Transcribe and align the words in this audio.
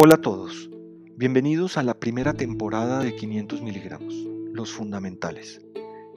Hola 0.00 0.14
a 0.14 0.20
todos, 0.20 0.70
bienvenidos 1.16 1.76
a 1.76 1.82
la 1.82 1.98
primera 1.98 2.32
temporada 2.32 3.00
de 3.00 3.16
500 3.16 3.62
miligramos, 3.62 4.14
los 4.52 4.70
fundamentales. 4.70 5.60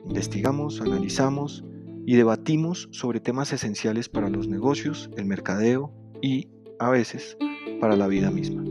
Investigamos, 0.07 0.81
analizamos 0.81 1.65
y 2.05 2.15
debatimos 2.15 2.90
sobre 2.91 3.19
temas 3.19 3.54
esenciales 3.54 4.08
para 4.08 4.29
los 4.29 4.47
negocios, 4.47 5.09
el 5.17 5.26
mercadeo 5.26 5.91
y, 6.22 6.47
a 6.78 6.91
veces, 6.91 7.40
para 7.79 7.96
la 7.96 8.05
vida 8.05 8.29
misma. 8.29 8.63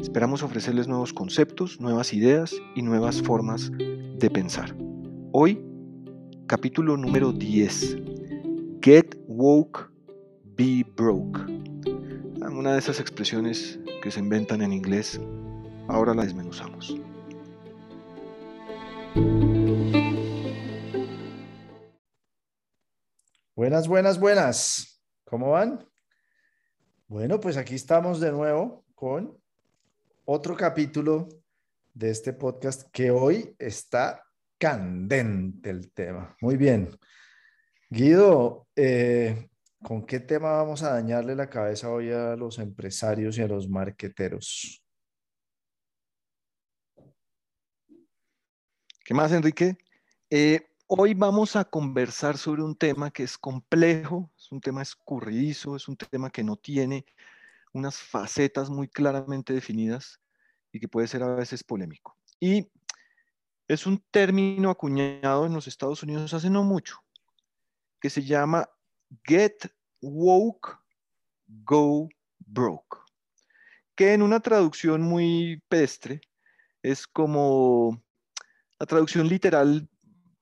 Esperamos 0.00 0.42
ofrecerles 0.42 0.88
nuevos 0.88 1.12
conceptos, 1.12 1.78
nuevas 1.78 2.14
ideas 2.14 2.54
y 2.74 2.80
nuevas 2.80 3.20
formas 3.20 3.70
de 3.70 4.30
pensar. 4.32 4.74
Hoy, 5.32 5.62
capítulo 6.46 6.96
número 6.96 7.32
10. 7.32 7.98
Get 8.80 9.14
woke, 9.28 9.90
be 10.56 10.86
broke. 10.96 11.73
Una 12.46 12.74
de 12.74 12.78
esas 12.78 13.00
expresiones 13.00 13.78
que 14.02 14.10
se 14.10 14.20
inventan 14.20 14.60
en 14.60 14.72
inglés, 14.72 15.18
ahora 15.88 16.14
la 16.14 16.24
desmenuzamos. 16.24 16.94
Buenas, 23.56 23.88
buenas, 23.88 24.20
buenas. 24.20 25.02
¿Cómo 25.24 25.52
van? 25.52 25.88
Bueno, 27.08 27.40
pues 27.40 27.56
aquí 27.56 27.74
estamos 27.76 28.20
de 28.20 28.30
nuevo 28.30 28.84
con 28.94 29.38
otro 30.26 30.54
capítulo 30.54 31.28
de 31.94 32.10
este 32.10 32.34
podcast 32.34 32.90
que 32.92 33.10
hoy 33.10 33.56
está 33.58 34.22
candente 34.58 35.70
el 35.70 35.90
tema. 35.92 36.36
Muy 36.42 36.58
bien. 36.58 36.90
Guido, 37.88 38.66
eh, 38.76 39.48
¿con 39.84 40.06
qué 40.06 40.18
tema 40.18 40.50
vamos 40.52 40.82
a 40.82 40.94
dañarle 40.94 41.36
la 41.36 41.48
cabeza 41.48 41.90
hoy 41.90 42.10
a 42.10 42.34
los 42.36 42.58
empresarios 42.58 43.36
y 43.36 43.42
a 43.42 43.46
los 43.46 43.68
marqueteros? 43.68 44.82
¿Qué 49.04 49.12
más, 49.12 49.30
Enrique? 49.32 49.76
Eh, 50.30 50.66
hoy 50.86 51.12
vamos 51.12 51.54
a 51.54 51.64
conversar 51.66 52.38
sobre 52.38 52.62
un 52.62 52.74
tema 52.74 53.10
que 53.10 53.24
es 53.24 53.36
complejo, 53.36 54.32
es 54.36 54.50
un 54.50 54.60
tema 54.60 54.80
escurridizo, 54.80 55.76
es 55.76 55.86
un 55.86 55.96
tema 55.96 56.30
que 56.30 56.42
no 56.42 56.56
tiene 56.56 57.04
unas 57.74 57.98
facetas 57.98 58.70
muy 58.70 58.88
claramente 58.88 59.52
definidas 59.52 60.18
y 60.72 60.80
que 60.80 60.88
puede 60.88 61.06
ser 61.06 61.22
a 61.22 61.34
veces 61.34 61.62
polémico. 61.62 62.16
Y 62.40 62.66
es 63.68 63.86
un 63.86 64.02
término 64.10 64.70
acuñado 64.70 65.44
en 65.44 65.52
los 65.52 65.66
Estados 65.66 66.02
Unidos 66.02 66.32
hace 66.32 66.48
no 66.48 66.64
mucho, 66.64 66.96
que 68.00 68.08
se 68.08 68.22
llama 68.22 68.66
Get 69.22 69.70
Woke, 70.08 70.78
Go 71.46 72.08
Broke, 72.38 72.98
que 73.94 74.12
en 74.12 74.22
una 74.22 74.40
traducción 74.40 75.02
muy 75.02 75.62
pedestre 75.68 76.20
es 76.82 77.06
como, 77.06 78.02
la 78.78 78.86
traducción 78.86 79.28
literal 79.28 79.88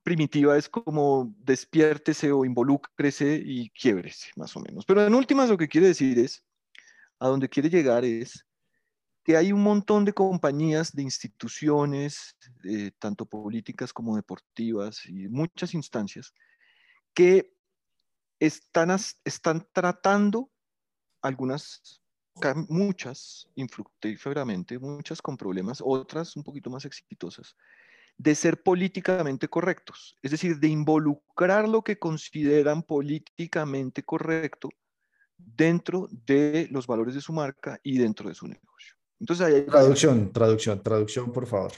primitiva 0.02 0.56
es 0.58 0.68
como 0.68 1.32
despiértese 1.38 2.32
o 2.32 2.44
involúcrese 2.44 3.40
y 3.44 3.70
quiebrese, 3.70 4.30
más 4.36 4.56
o 4.56 4.60
menos. 4.60 4.84
Pero 4.84 5.06
en 5.06 5.14
últimas 5.14 5.48
lo 5.48 5.56
que 5.56 5.68
quiere 5.68 5.88
decir 5.88 6.18
es, 6.18 6.44
a 7.20 7.28
donde 7.28 7.48
quiere 7.48 7.70
llegar 7.70 8.04
es 8.04 8.44
que 9.24 9.36
hay 9.36 9.52
un 9.52 9.62
montón 9.62 10.04
de 10.04 10.12
compañías, 10.12 10.92
de 10.92 11.02
instituciones, 11.02 12.36
eh, 12.64 12.90
tanto 12.98 13.24
políticas 13.24 13.92
como 13.92 14.16
deportivas 14.16 15.06
y 15.06 15.28
muchas 15.28 15.74
instancias, 15.74 16.34
que 17.14 17.51
están, 18.46 18.90
están 19.24 19.68
tratando 19.72 20.50
algunas, 21.22 22.02
muchas 22.68 23.46
infructíferamente, 23.54 24.80
muchas 24.80 25.22
con 25.22 25.36
problemas, 25.36 25.80
otras 25.80 26.34
un 26.36 26.42
poquito 26.42 26.68
más 26.68 26.84
exitosas, 26.84 27.56
de 28.18 28.34
ser 28.34 28.60
políticamente 28.64 29.46
correctos, 29.46 30.18
es 30.22 30.32
decir, 30.32 30.58
de 30.58 30.66
involucrar 30.66 31.68
lo 31.68 31.82
que 31.82 32.00
consideran 32.00 32.82
políticamente 32.82 34.02
correcto 34.02 34.70
dentro 35.36 36.08
de 36.10 36.66
los 36.72 36.88
valores 36.88 37.14
de 37.14 37.20
su 37.20 37.32
marca 37.32 37.78
y 37.84 37.98
dentro 37.98 38.28
de 38.28 38.34
su 38.34 38.48
negocio. 38.48 38.96
Entonces, 39.20 39.46
hay... 39.46 39.62
Traducción, 39.66 40.32
traducción, 40.32 40.82
traducción, 40.82 41.32
por 41.32 41.46
favor. 41.46 41.72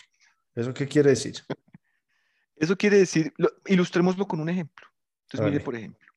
¿Eso 0.55 0.73
qué 0.73 0.89
quiere 0.89 1.11
decir? 1.11 1.35
Eso 2.57 2.75
quiere 2.77 2.99
decir, 2.99 3.35
ilustrémoslo 3.67 4.27
con 4.27 4.41
un 4.41 4.49
ejemplo. 4.49 4.87
Entonces, 5.25 5.53
mire, 5.53 5.63
por 5.63 5.75
ejemplo, 5.75 6.14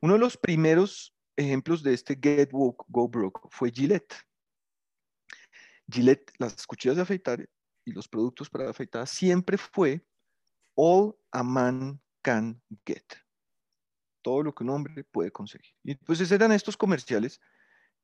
uno 0.00 0.14
de 0.14 0.18
los 0.18 0.36
primeros 0.36 1.14
ejemplos 1.36 1.82
de 1.82 1.94
este 1.94 2.18
Get 2.20 2.50
Woke, 2.52 2.84
Go 2.88 3.08
Broke 3.08 3.40
fue 3.50 3.70
Gillette. 3.70 4.14
Gillette, 5.90 6.32
las 6.38 6.66
cuchillas 6.66 6.96
de 6.96 7.02
afeitar 7.02 7.48
y 7.84 7.92
los 7.92 8.08
productos 8.08 8.48
para 8.48 8.70
afeitar 8.70 9.06
siempre 9.06 9.56
fue 9.58 10.04
all 10.74 11.16
a 11.32 11.42
man 11.42 12.00
can 12.22 12.60
get 12.86 13.04
todo 14.22 14.42
lo 14.42 14.54
que 14.54 14.64
un 14.64 14.70
hombre 14.70 15.04
puede 15.04 15.30
conseguir. 15.30 15.74
Y 15.82 15.94
pues 15.94 16.30
eran 16.30 16.52
estos 16.52 16.76
comerciales, 16.76 17.40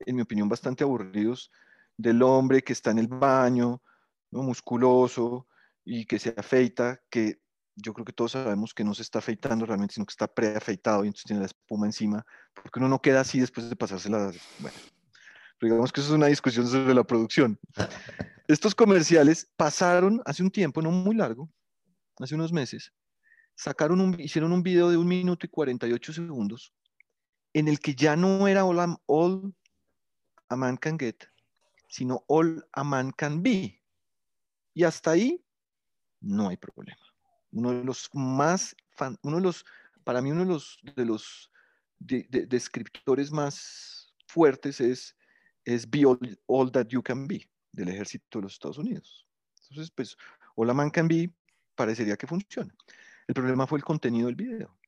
en 0.01 0.17
mi 0.17 0.23
opinión, 0.23 0.49
bastante 0.49 0.84
aburridos, 0.84 1.51
del 1.97 2.23
hombre 2.23 2.63
que 2.63 2.73
está 2.73 2.91
en 2.91 2.99
el 2.99 3.09
baño, 3.09 3.83
¿no? 4.31 4.43
musculoso 4.43 5.47
y 5.84 6.05
que 6.05 6.19
se 6.19 6.34
afeita, 6.37 7.03
que 7.11 7.41
yo 7.77 7.93
creo 7.93 8.05
que 8.05 8.13
todos 8.13 8.33
sabemos 8.33 8.73
que 8.73 8.85
no 8.85 8.95
se 8.95 9.03
está 9.03 9.19
afeitando 9.19 9.67
realmente, 9.67 9.95
sino 9.95 10.07
que 10.07 10.13
está 10.13 10.27
preafeitado 10.27 11.05
y 11.05 11.09
entonces 11.09 11.27
tiene 11.27 11.41
la 11.41 11.47
espuma 11.47 11.87
encima, 11.87 12.27
porque 12.55 12.79
uno 12.79 12.89
no 12.89 13.01
queda 13.01 13.21
así 13.21 13.39
después 13.39 13.69
de 13.69 13.77
pasársela. 13.77 14.33
Bueno, 14.59 14.77
digamos 15.61 15.93
que 15.93 16.01
eso 16.01 16.11
es 16.11 16.17
una 16.17 16.27
discusión 16.27 16.67
sobre 16.67 16.95
la 16.95 17.05
producción. 17.05 17.59
Estos 18.49 18.75
comerciales 18.75 19.51
pasaron 19.57 20.23
hace 20.25 20.43
un 20.43 20.51
tiempo, 20.51 20.81
no 20.81 20.91
muy 20.91 21.15
largo, 21.15 21.51
hace 22.19 22.35
unos 22.35 22.53
meses, 22.53 22.93
sacaron 23.55 24.01
un, 24.01 24.19
hicieron 24.19 24.53
un 24.53 24.63
video 24.63 24.91
de 24.91 24.97
un 24.97 25.07
minuto 25.07 25.47
y 25.47 25.49
48 25.51 26.13
segundos 26.13 26.73
en 27.53 27.69
el 27.69 27.81
que 27.81 27.95
ya 27.95 28.17
no 28.17 28.47
era 28.49 28.65
all, 28.65 29.55
a 30.49 30.57
man 30.57 30.77
can 30.77 30.99
get, 30.99 31.25
sino 31.89 32.23
all 32.29 32.67
a 32.73 32.85
man 32.85 33.13
can 33.13 33.43
be. 33.43 33.83
Y 34.75 34.85
hasta 34.85 35.13
ahí 35.13 35.43
no 36.21 36.51
hay 36.51 36.59
problema. 36.59 37.06
Uno 37.56 37.72
de 37.72 37.84
los 37.84 38.11
más, 38.12 38.77
uno 39.22 39.37
de 39.37 39.43
los, 39.43 39.65
para 40.05 40.21
mí 40.21 40.31
uno 40.31 40.44
de 40.44 40.50
los, 40.50 40.78
de 40.83 41.06
los 41.06 41.50
descriptores 41.99 43.33
más 43.33 44.12
fuertes 44.27 44.78
es, 44.78 45.17
es 45.65 45.89
be 45.89 46.05
all, 46.05 46.71
that 46.71 46.89
you 46.89 47.03
can 47.03 47.27
be 47.27 47.49
del 47.72 47.89
ejército 47.89 48.39
de 48.39 48.43
los 48.43 48.53
Estados 48.53 48.77
Unidos. 48.77 49.27
Entonces, 49.71 49.91
pues, 49.91 50.16
all 50.55 50.72
man 50.75 50.91
can 50.91 51.09
be 51.09 51.33
parecería 51.75 52.19
que 52.19 52.27
funciona. 52.27 52.75
El 53.27 53.34
problema 53.34 53.66
fue 53.66 53.78
el 53.78 53.84
contenido 53.84 54.27
del 54.27 54.37
video. 54.37 54.78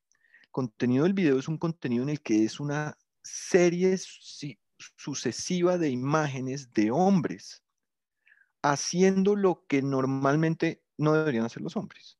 El 0.43 0.51
contenido 0.51 1.05
del 1.05 1.13
video 1.13 1.39
es 1.39 1.47
un 1.47 1.57
contenido 1.57 2.03
en 2.03 2.09
el 2.09 2.21
que 2.21 2.45
es 2.45 2.59
una 2.59 2.95
serie 3.23 3.97
sucesiva 4.95 5.79
de 5.79 5.89
imágenes 5.89 6.71
de 6.71 6.91
hombres 6.91 7.63
haciendo 8.61 9.35
lo 9.35 9.65
que 9.67 9.81
normalmente 9.81 10.83
no 10.97 11.13
deberían 11.13 11.45
hacer 11.45 11.63
los 11.63 11.75
hombres. 11.75 12.18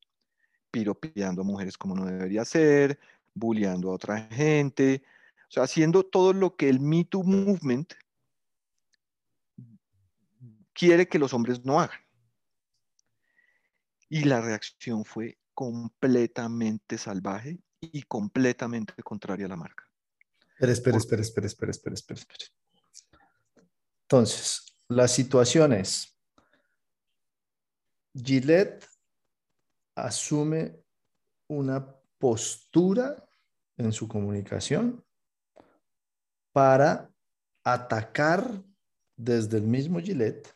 Piropeando 0.72 1.42
a 1.42 1.46
mujeres 1.46 1.78
como 1.78 1.96
no 1.96 2.06
debería 2.06 2.46
ser, 2.46 3.00
bulleando 3.34 3.90
a 3.90 3.94
otra 3.94 4.22
gente, 4.28 5.04
o 5.48 5.52
sea, 5.52 5.64
haciendo 5.64 6.04
todo 6.04 6.34
lo 6.34 6.56
que 6.56 6.70
el 6.70 6.80
Me 6.80 7.06
Too 7.06 7.24
Movement 7.24 7.94
quiere 10.74 11.08
que 11.08 11.20
los 11.20 11.34
hombres 11.34 11.66
no 11.66 11.80
hagan. 11.80 12.00
Y 14.10 14.24
la 14.24 14.42
reacción 14.42 15.06
fue 15.06 15.38
completamente 15.54 16.98
salvaje 16.98 17.60
y 17.82 18.04
completamente 18.04 18.94
contraria 19.04 19.46
a 19.46 19.50
la 19.50 19.56
marca. 19.56 19.90
Espera, 20.60 20.98
espera, 20.98 20.98
espera, 20.98 21.22
espera, 21.22 21.48
espera, 21.48 21.72
espera, 21.72 21.94
espera, 21.96 22.20
espera. 22.20 22.46
Entonces, 24.04 24.76
la 24.88 25.08
situación 25.08 25.74
es, 25.74 26.18
Gillette 28.14 28.86
asume 30.06 30.84
una 31.48 31.96
postura 32.18 33.16
en 33.78 33.92
su 33.92 34.08
comunicación 34.08 35.04
para 36.52 37.10
atacar 37.64 38.64
desde 39.16 39.58
el 39.58 39.64
mismo 39.64 40.00
Gillette 40.00 40.54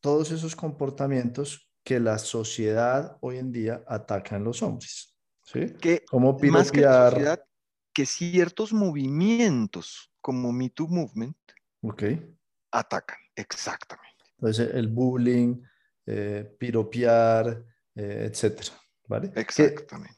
todos 0.00 0.30
esos 0.30 0.54
comportamientos 0.54 1.68
que 1.82 2.00
la 2.00 2.18
sociedad 2.18 3.16
hoy 3.20 3.38
en 3.38 3.50
día 3.50 3.82
ataca 3.86 4.36
en 4.36 4.44
los 4.44 4.62
hombres. 4.62 5.16
¿sí? 5.42 5.74
Que 5.80 6.04
como 6.04 6.38
más 6.38 6.70
que 6.70 6.82
la 6.82 7.10
sociedad, 7.10 7.44
que 7.92 8.06
ciertos 8.06 8.72
movimientos 8.72 10.12
como 10.20 10.52
Me 10.52 10.70
Too 10.70 10.88
Movement 10.88 11.36
okay. 11.82 12.36
atacan, 12.70 13.18
exactamente. 13.34 14.24
Entonces, 14.38 14.74
el 14.74 14.88
bullying, 14.88 15.62
eh, 16.06 16.54
piropear, 16.58 17.64
eh, 17.98 18.30
etcétera, 18.30 18.70
¿vale? 19.08 19.32
Exactamente. 19.34 20.14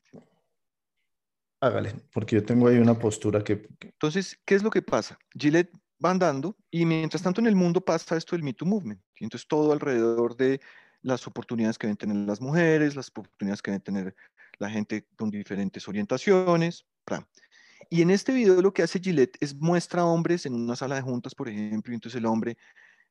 Hágale, 1.61 1.95
porque 2.13 2.37
yo 2.37 2.45
tengo 2.45 2.69
ahí 2.69 2.77
una 2.77 2.99
postura 2.99 3.43
que... 3.43 3.67
Entonces, 3.81 4.39
¿qué 4.45 4.55
es 4.55 4.63
lo 4.63 4.71
que 4.71 4.83
pasa? 4.83 5.19
Gillette 5.33 5.73
van 5.99 6.19
dando 6.19 6.57
y 6.71 6.85
mientras 6.85 7.23
tanto 7.23 7.41
en 7.41 7.47
el 7.47 7.57
mundo 7.57 7.81
pasa 7.81 8.17
esto 8.17 8.37
del 8.37 8.43
Me 8.43 8.53
Too 8.53 8.67
Movement. 8.67 9.01
Y 9.19 9.25
entonces 9.25 9.49
todo 9.49 9.73
alrededor 9.73 10.37
de 10.37 10.61
las 11.01 11.27
oportunidades 11.27 11.79
que 11.79 11.87
deben 11.87 11.97
tener 11.97 12.17
las 12.17 12.41
mujeres, 12.43 12.97
las 12.97 13.09
oportunidades 13.09 13.63
que 13.63 13.71
deben 13.71 13.83
tener 13.83 14.15
la 14.59 14.69
gente 14.69 15.07
con 15.17 15.31
diferentes 15.31 15.89
orientaciones. 15.89 16.85
Y 17.89 18.03
en 18.03 18.11
este 18.11 18.33
video 18.33 18.61
lo 18.61 18.75
que 18.75 18.83
hace 18.83 19.01
Gillette 19.01 19.39
es 19.41 19.55
muestra 19.55 20.03
a 20.03 20.07
hombres 20.07 20.45
en 20.45 20.55
una 20.55 20.77
sala 20.77 20.97
de 20.97 21.03
juntas, 21.03 21.35
por 21.35 21.49
ejemplo, 21.49 21.93
y 21.93 21.95
entonces 21.95 22.19
el 22.19 22.27
hombre 22.27 22.59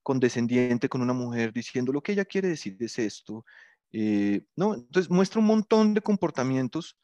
condescendiente 0.04 0.90
con 0.90 1.02
una 1.02 1.14
mujer 1.14 1.52
diciendo 1.54 1.92
lo 1.92 2.02
que 2.02 2.14
ella 2.14 2.26
quiere 2.26 2.48
decir 2.48 2.78
es 2.80 2.98
esto. 3.00 3.46
Eh, 3.92 4.46
¿no? 4.56 4.76
Entonces 4.76 5.10
muestra 5.10 5.40
un 5.40 5.48
montón 5.48 5.94
de 5.94 6.02
comportamientos 6.02 6.98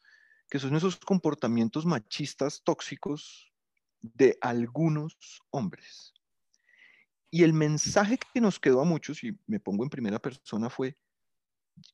que 0.48 0.58
son 0.58 0.76
esos 0.76 0.96
comportamientos 0.96 1.84
machistas 1.86 2.62
tóxicos 2.62 3.52
de 4.00 4.38
algunos 4.40 5.16
hombres. 5.50 6.14
Y 7.30 7.42
el 7.42 7.52
mensaje 7.52 8.18
que 8.32 8.40
nos 8.40 8.60
quedó 8.60 8.80
a 8.80 8.84
muchos, 8.84 9.24
y 9.24 9.38
me 9.46 9.60
pongo 9.60 9.82
en 9.82 9.90
primera 9.90 10.20
persona, 10.20 10.70
fue, 10.70 10.96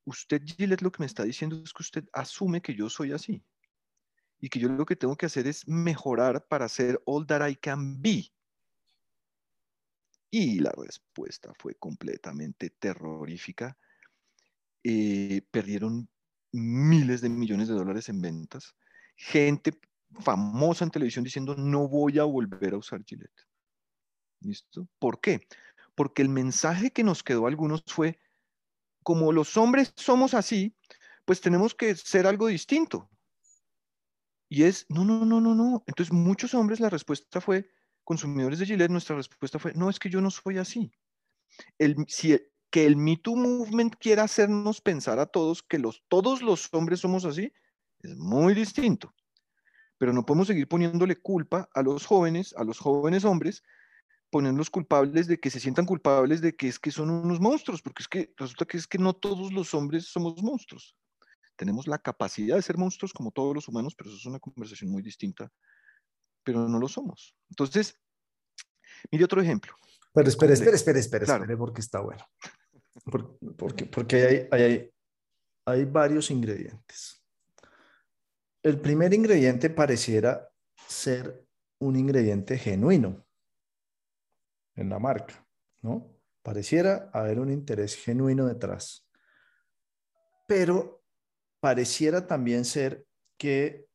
usted, 0.04 0.42
Gillette, 0.44 0.82
lo 0.82 0.92
que 0.92 1.00
me 1.02 1.06
está 1.06 1.24
diciendo 1.24 1.60
es 1.64 1.72
que 1.72 1.82
usted 1.82 2.04
asume 2.12 2.60
que 2.60 2.74
yo 2.74 2.88
soy 2.90 3.12
así. 3.12 3.42
Y 4.38 4.48
que 4.48 4.58
yo 4.58 4.68
lo 4.68 4.84
que 4.84 4.96
tengo 4.96 5.16
que 5.16 5.26
hacer 5.26 5.46
es 5.46 5.66
mejorar 5.66 6.46
para 6.46 6.68
ser 6.68 7.00
all 7.06 7.26
that 7.26 7.48
I 7.48 7.56
can 7.56 8.02
be. 8.02 8.32
Y 10.30 10.60
la 10.60 10.72
respuesta 10.76 11.52
fue 11.58 11.74
completamente 11.76 12.70
terrorífica. 12.70 13.78
Eh, 14.84 15.43
perdieron 15.50 16.08
miles 16.52 17.20
de 17.20 17.29
millones 17.29 17.69
de 17.69 17.75
dólares 17.75 18.08
en 18.08 18.20
ventas. 18.20 18.75
Gente 19.17 19.79
famosa 20.20 20.84
en 20.84 20.90
televisión 20.90 21.25
diciendo 21.25 21.55
no 21.56 21.88
voy 21.88 22.19
a 22.19 22.25
volver 22.25 22.75
a 22.75 22.79
usar 22.79 23.02
Gillette. 23.05 23.46
¿Listo? 24.40 24.88
¿Por 24.99 25.20
qué? 25.20 25.46
Porque 25.94 26.23
el 26.23 26.29
mensaje 26.29 26.90
que 26.90 27.05
nos 27.05 27.23
quedó 27.23 27.46
a 27.46 27.49
algunos 27.49 27.82
fue, 27.87 28.19
como 29.02 29.32
los 29.32 29.56
hombres 29.56 29.93
somos 29.96 30.34
así, 30.34 30.76
pues 31.25 31.40
tenemos 31.40 31.75
que 31.75 31.94
ser 31.94 32.26
algo 32.26 32.49
distinto. 32.49 33.08
Y 34.49 34.64
es, 34.64 34.85
no, 34.88 35.05
no, 35.05 35.25
no, 35.25 35.40
no, 35.40 35.55
no. 35.55 35.85
Entonces 35.87 36.12
muchos 36.12 36.55
hombres 36.55 36.81
la 36.81 36.90
respuesta 36.90 37.40
fue, 37.40 37.70
consumidores 38.05 38.58
de 38.58 38.67
Gillette, 38.67 38.90
nuestra 38.90 39.17
respuesta 39.17 39.58
fue, 39.58 39.73
no, 39.75 39.88
es 39.88 39.99
que 39.99 40.11
yo 40.11 40.20
no 40.20 40.31
soy 40.31 40.58
así. 40.58 40.93
El, 41.78 41.96
si, 42.08 42.38
que 42.72 42.86
el 42.86 42.96
Me 42.96 43.16
Too 43.16 43.36
Movement 43.36 43.94
quiera 44.00 44.24
hacernos 44.24 44.80
pensar 44.80 45.20
a 45.20 45.26
todos 45.26 45.62
que 45.62 45.78
los, 45.78 46.02
todos 46.08 46.42
los 46.42 46.69
hombres 46.72 46.98
somos 46.98 47.24
así, 47.24 47.52
es 48.00 48.16
muy 48.16 48.54
distinto 48.54 49.14
pero 50.02 50.12
no 50.12 50.26
podemos 50.26 50.48
seguir 50.48 50.66
poniéndole 50.66 51.14
culpa 51.14 51.69
a 51.72 51.80
los 51.80 52.06
jóvenes, 52.06 52.52
a 52.56 52.64
los 52.64 52.80
jóvenes 52.80 53.24
hombres, 53.24 53.62
poniéndolos 54.30 54.69
culpables 54.69 55.28
de 55.28 55.38
que 55.38 55.48
se 55.48 55.60
sientan 55.60 55.86
culpables 55.86 56.40
de 56.40 56.56
que 56.56 56.66
es 56.66 56.80
que 56.80 56.90
son 56.90 57.08
unos 57.08 57.38
monstruos, 57.38 57.82
porque 57.82 58.02
es 58.02 58.08
que 58.08 58.34
resulta 58.36 58.64
que 58.64 58.78
es 58.78 58.88
que 58.88 58.98
no 58.98 59.12
todos 59.12 59.52
los 59.52 59.75
hombres 59.75 60.06
somos 60.06 60.42
monstruos. 60.42 60.96
Tenemos 61.54 61.86
la 61.86 61.98
capacidad 61.98 62.56
de 62.56 62.62
ser 62.62 62.78
monstruos 62.78 63.12
como 63.12 63.30
todos 63.30 63.54
los 63.54 63.68
humanos, 63.68 63.94
pero 63.94 64.10
eso 64.10 64.18
es 64.18 64.26
una 64.26 64.40
conversación 64.40 64.90
muy 64.90 65.02
distinta, 65.02 65.52
pero 66.42 66.68
no 66.68 66.80
lo 66.80 66.88
somos. 66.88 67.36
Entonces, 67.50 67.96
mire 69.08 69.25
otro 69.25 69.40
ejemplo. 69.40 69.72
Pero 70.12 70.28
espere, 70.28 70.54
espere, 70.54 70.75
espere, 70.75 70.98
espere, 70.98 71.26
espere, 71.26 71.56
porque 71.56 71.80
está 71.80 72.00
bueno. 72.00 72.26
Porque, 73.56 73.86
porque 73.86 74.16
hay, 74.16 74.48
hay, 74.50 74.90
hay 75.64 75.84
varios 75.84 76.30
ingredientes 76.30 77.22
el 78.62 78.80
primer 78.80 79.12
ingrediente 79.12 79.70
pareciera 79.70 80.48
ser 80.86 81.44
un 81.80 81.96
ingrediente 81.96 82.56
genuino 82.58 83.26
en 84.76 84.88
la 84.88 84.98
marca, 84.98 85.44
¿no? 85.80 86.16
Pareciera 86.42 87.10
haber 87.12 87.40
un 87.40 87.50
interés 87.50 87.96
genuino 87.96 88.46
detrás. 88.46 89.08
Pero 90.46 91.02
pareciera 91.60 92.26
también 92.26 92.64
ser 92.64 93.06
que 93.36 93.86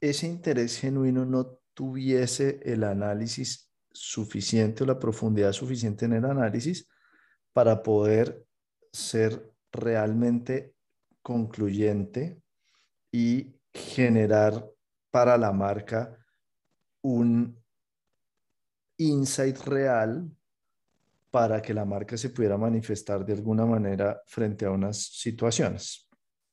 ese 0.00 0.26
interés 0.26 0.78
genuino 0.78 1.24
no 1.24 1.58
tuviese 1.72 2.60
el 2.64 2.84
análisis 2.84 3.70
suficiente 3.90 4.84
o 4.84 4.86
la 4.86 4.98
profundidad 4.98 5.52
suficiente 5.52 6.04
en 6.04 6.14
el 6.14 6.24
análisis 6.24 6.86
para 7.54 7.82
poder 7.82 8.46
ser 8.92 9.54
realmente 9.72 10.74
concluyente 11.22 12.42
y 13.10 13.54
generar 13.72 14.70
para 15.10 15.38
la 15.38 15.52
marca 15.52 16.18
un 17.02 17.56
insight 18.98 19.56
real 19.60 20.30
para 21.30 21.62
que 21.62 21.74
la 21.74 21.84
marca 21.84 22.16
se 22.16 22.30
pudiera 22.30 22.58
manifestar 22.58 23.24
de 23.24 23.32
alguna 23.32 23.64
manera 23.66 24.20
frente 24.26 24.66
a 24.66 24.70
unas 24.70 24.98
situaciones. 24.98 26.08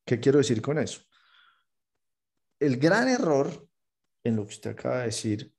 ¿Qué 0.06 0.20
quiero 0.20 0.38
decir 0.38 0.62
con 0.62 0.78
eso? 0.78 1.02
El 2.60 2.78
gran 2.78 3.08
error 3.10 3.68
en 4.24 4.36
lo 4.36 4.46
que 4.46 4.54
usted 4.54 4.72
acaba 4.72 5.00
de 5.00 5.06
decir, 5.06 5.54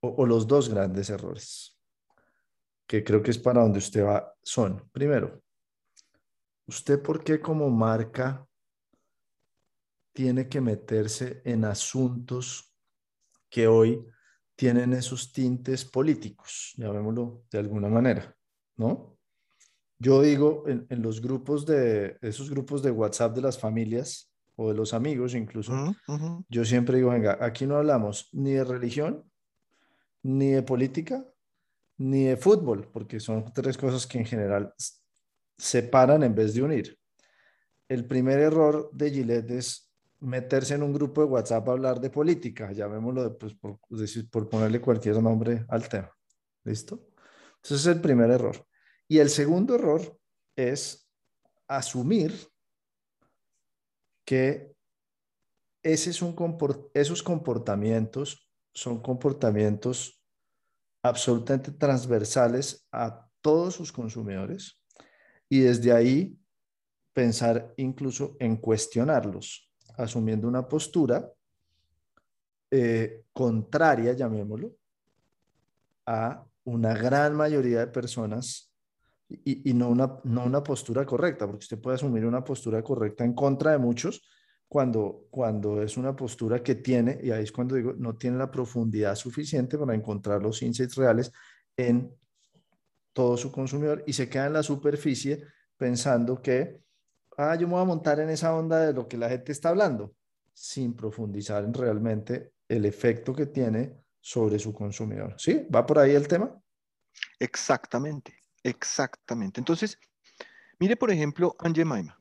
o, 0.00 0.08
o 0.08 0.26
los 0.26 0.46
dos 0.46 0.70
grandes 0.70 1.10
errores, 1.10 1.75
que 2.86 3.02
creo 3.02 3.22
que 3.22 3.30
es 3.30 3.38
para 3.38 3.62
donde 3.62 3.78
usted 3.78 4.04
va, 4.04 4.34
son, 4.42 4.88
primero, 4.92 5.42
¿usted 6.66 7.02
por 7.02 7.22
qué 7.24 7.40
como 7.40 7.68
marca 7.70 8.46
tiene 10.12 10.48
que 10.48 10.60
meterse 10.60 11.42
en 11.44 11.64
asuntos 11.64 12.72
que 13.50 13.68
hoy 13.68 14.04
tienen 14.54 14.94
esos 14.94 15.32
tintes 15.32 15.84
políticos, 15.84 16.72
llamémoslo 16.76 17.44
de 17.50 17.58
alguna 17.58 17.88
manera, 17.88 18.34
¿no? 18.76 19.18
Yo 19.98 20.22
digo 20.22 20.64
en, 20.66 20.86
los 21.02 21.20
grupos 21.20 21.64
de, 21.66 22.18
esos 22.20 22.50
grupos 22.50 22.82
de 22.82 22.90
WhatsApp 22.90 23.34
de 23.34 23.42
las 23.42 23.58
familias 23.58 24.32
o 24.54 24.68
de 24.68 24.74
los 24.74 24.94
amigos 24.94 25.34
incluso, 25.34 25.72
yo 26.48 26.64
siempre 26.64 26.96
digo, 26.96 27.10
venga, 27.10 27.38
aquí 27.40 27.66
no 27.66 27.76
hablamos 27.76 28.28
ni 28.32 28.52
de 28.52 28.64
religión, 28.64 29.24
ni 30.22 30.50
de 30.50 30.62
política, 30.62 31.26
ni 31.98 32.24
de 32.24 32.36
fútbol, 32.36 32.88
porque 32.92 33.20
son 33.20 33.52
tres 33.52 33.76
cosas 33.76 34.06
que 34.06 34.18
en 34.18 34.26
general 34.26 34.72
separan 35.56 36.22
en 36.22 36.34
vez 36.34 36.54
de 36.54 36.62
unir. 36.62 36.98
El 37.88 38.06
primer 38.06 38.40
error 38.40 38.90
de 38.92 39.10
Gillette 39.10 39.50
es 39.52 39.92
meterse 40.20 40.74
en 40.74 40.82
un 40.82 40.92
grupo 40.92 41.20
de 41.20 41.28
WhatsApp 41.28 41.68
a 41.68 41.72
hablar 41.72 42.00
de 42.00 42.10
política, 42.10 42.72
llamémoslo 42.72 43.38
pues, 43.38 43.54
por, 43.54 44.48
ponerle 44.48 44.80
cualquier 44.80 45.22
nombre 45.22 45.64
al 45.68 45.88
tema. 45.88 46.10
¿Listo? 46.64 47.08
Ese 47.62 47.74
es 47.74 47.86
el 47.86 48.00
primer 48.00 48.30
error. 48.30 48.66
Y 49.08 49.18
el 49.18 49.30
segundo 49.30 49.76
error 49.76 50.18
es 50.56 51.08
asumir 51.68 52.32
que 54.24 54.74
ese 55.82 56.10
es 56.10 56.20
un 56.20 56.34
esos 56.94 57.22
comportamientos 57.22 58.50
son 58.74 59.00
comportamientos 59.00 60.25
absolutamente 61.08 61.72
transversales 61.72 62.86
a 62.92 63.26
todos 63.40 63.74
sus 63.74 63.92
consumidores 63.92 64.80
y 65.48 65.60
desde 65.60 65.92
ahí 65.92 66.38
pensar 67.12 67.72
incluso 67.76 68.36
en 68.40 68.56
cuestionarlos 68.56 69.70
asumiendo 69.96 70.46
una 70.48 70.68
postura 70.68 71.30
eh, 72.70 73.22
contraria, 73.32 74.12
llamémoslo, 74.12 74.76
a 76.04 76.44
una 76.64 76.94
gran 76.94 77.34
mayoría 77.34 77.80
de 77.80 77.86
personas 77.86 78.72
y, 79.28 79.72
no, 79.74 79.88
una, 79.88 80.20
no 80.24 80.44
una 80.44 80.62
postura 80.62 81.04
correcta, 81.04 81.46
porque 81.46 81.64
usted 81.64 81.80
puede 81.80 81.96
asumir 81.96 82.24
una 82.24 82.44
postura 82.44 82.82
correcta 82.82 83.24
en 83.24 83.34
contra 83.34 83.72
de 83.72 83.78
muchos 83.78 84.22
cuando, 84.68 85.26
cuando 85.30 85.82
es 85.82 85.96
una 85.96 86.14
postura 86.14 86.62
que 86.62 86.76
tiene, 86.76 87.18
y 87.22 87.30
ahí 87.30 87.44
es 87.44 87.52
cuando 87.52 87.76
digo, 87.76 87.94
no 87.96 88.16
tiene 88.16 88.36
la 88.36 88.50
profundidad 88.50 89.14
suficiente 89.14 89.78
para 89.78 89.94
encontrar 89.94 90.42
los 90.42 90.62
insights 90.62 90.96
reales 90.96 91.32
en 91.76 92.12
todo 93.12 93.36
su 93.36 93.50
consumidor 93.50 94.02
y 94.06 94.12
se 94.12 94.28
queda 94.28 94.46
en 94.46 94.52
la 94.54 94.62
superficie 94.62 95.44
pensando 95.76 96.42
que 96.42 96.80
ah, 97.36 97.54
yo 97.54 97.66
me 97.66 97.74
voy 97.74 97.82
a 97.82 97.86
montar 97.86 98.20
en 98.20 98.30
esa 98.30 98.54
onda 98.54 98.80
de 98.80 98.92
lo 98.92 99.06
que 99.08 99.16
la 99.16 99.28
gente 99.28 99.52
está 99.52 99.70
hablando, 99.70 100.14
sin 100.52 100.94
profundizar 100.94 101.64
en 101.64 101.74
realmente 101.74 102.52
el 102.68 102.84
efecto 102.84 103.34
que 103.34 103.46
tiene 103.46 103.96
sobre 104.20 104.58
su 104.58 104.72
consumidor. 104.72 105.34
¿Sí? 105.38 105.66
¿Va 105.72 105.86
por 105.86 105.98
ahí 105.98 106.14
el 106.14 106.26
tema? 106.26 106.60
Exactamente, 107.38 108.34
exactamente. 108.62 109.60
Entonces, 109.60 109.98
mire, 110.78 110.96
por 110.96 111.10
ejemplo, 111.10 111.54
Angie 111.58 111.84
Maima. 111.84 112.18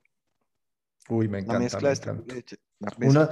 Uy, 1.10 1.28
me 1.28 1.40
encanta. 1.40 1.54
La 1.54 1.90
mezcla, 1.90 2.14
de 2.14 2.44
la 2.80 2.94
mezcla 2.98 3.08
una, 3.08 3.30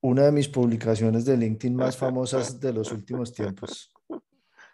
una 0.00 0.22
de 0.24 0.32
mis 0.32 0.48
publicaciones 0.48 1.24
de 1.24 1.36
LinkedIn 1.36 1.76
más 1.76 1.96
famosas 1.96 2.60
de 2.60 2.72
los 2.72 2.90
últimos 2.92 3.32
tiempos. 3.32 3.92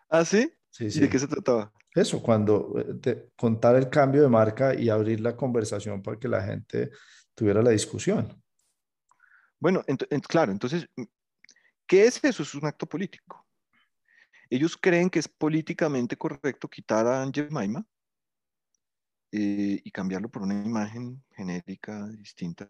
¿Ah, 0.09 0.25
sí? 0.25 0.51
Sí, 0.71 0.91
sí. 0.91 0.99
¿Y 0.99 1.03
de 1.03 1.09
qué 1.09 1.19
se 1.19 1.27
trataba? 1.27 1.73
eso, 1.95 2.23
cuando 2.23 2.75
eh, 3.05 3.31
contar 3.35 3.75
el 3.77 3.89
cambio 3.89 4.23
de 4.23 4.29
marca 4.29 4.75
y 4.75 4.91
abrir 4.91 5.21
la 5.21 5.35
conversación 5.35 6.03
para 6.03 6.19
que 6.19 6.29
la 6.29 6.43
gente 6.43 6.91
tuviera 7.35 7.63
la 7.63 7.71
discusión. 7.71 8.43
Bueno, 9.59 9.83
claro, 10.29 10.53
entonces, 10.53 10.87
¿qué 11.87 12.05
es 12.05 12.23
eso? 12.23 12.43
Es 12.43 12.55
un 12.55 12.67
acto 12.67 12.87
político. 12.87 13.47
Ellos 14.51 14.77
creen 14.77 15.09
que 15.09 15.19
es 15.19 15.29
políticamente 15.29 16.17
correcto 16.17 16.69
quitar 16.69 17.07
a 17.07 17.23
Aunt 17.23 17.35
Jemima 17.35 17.85
eh, 19.37 19.83
y 19.85 19.91
cambiarlo 19.91 20.31
por 20.31 20.43
una 20.43 20.55
imagen 20.55 21.23
genérica 21.31 22.09
distinta. 22.09 22.69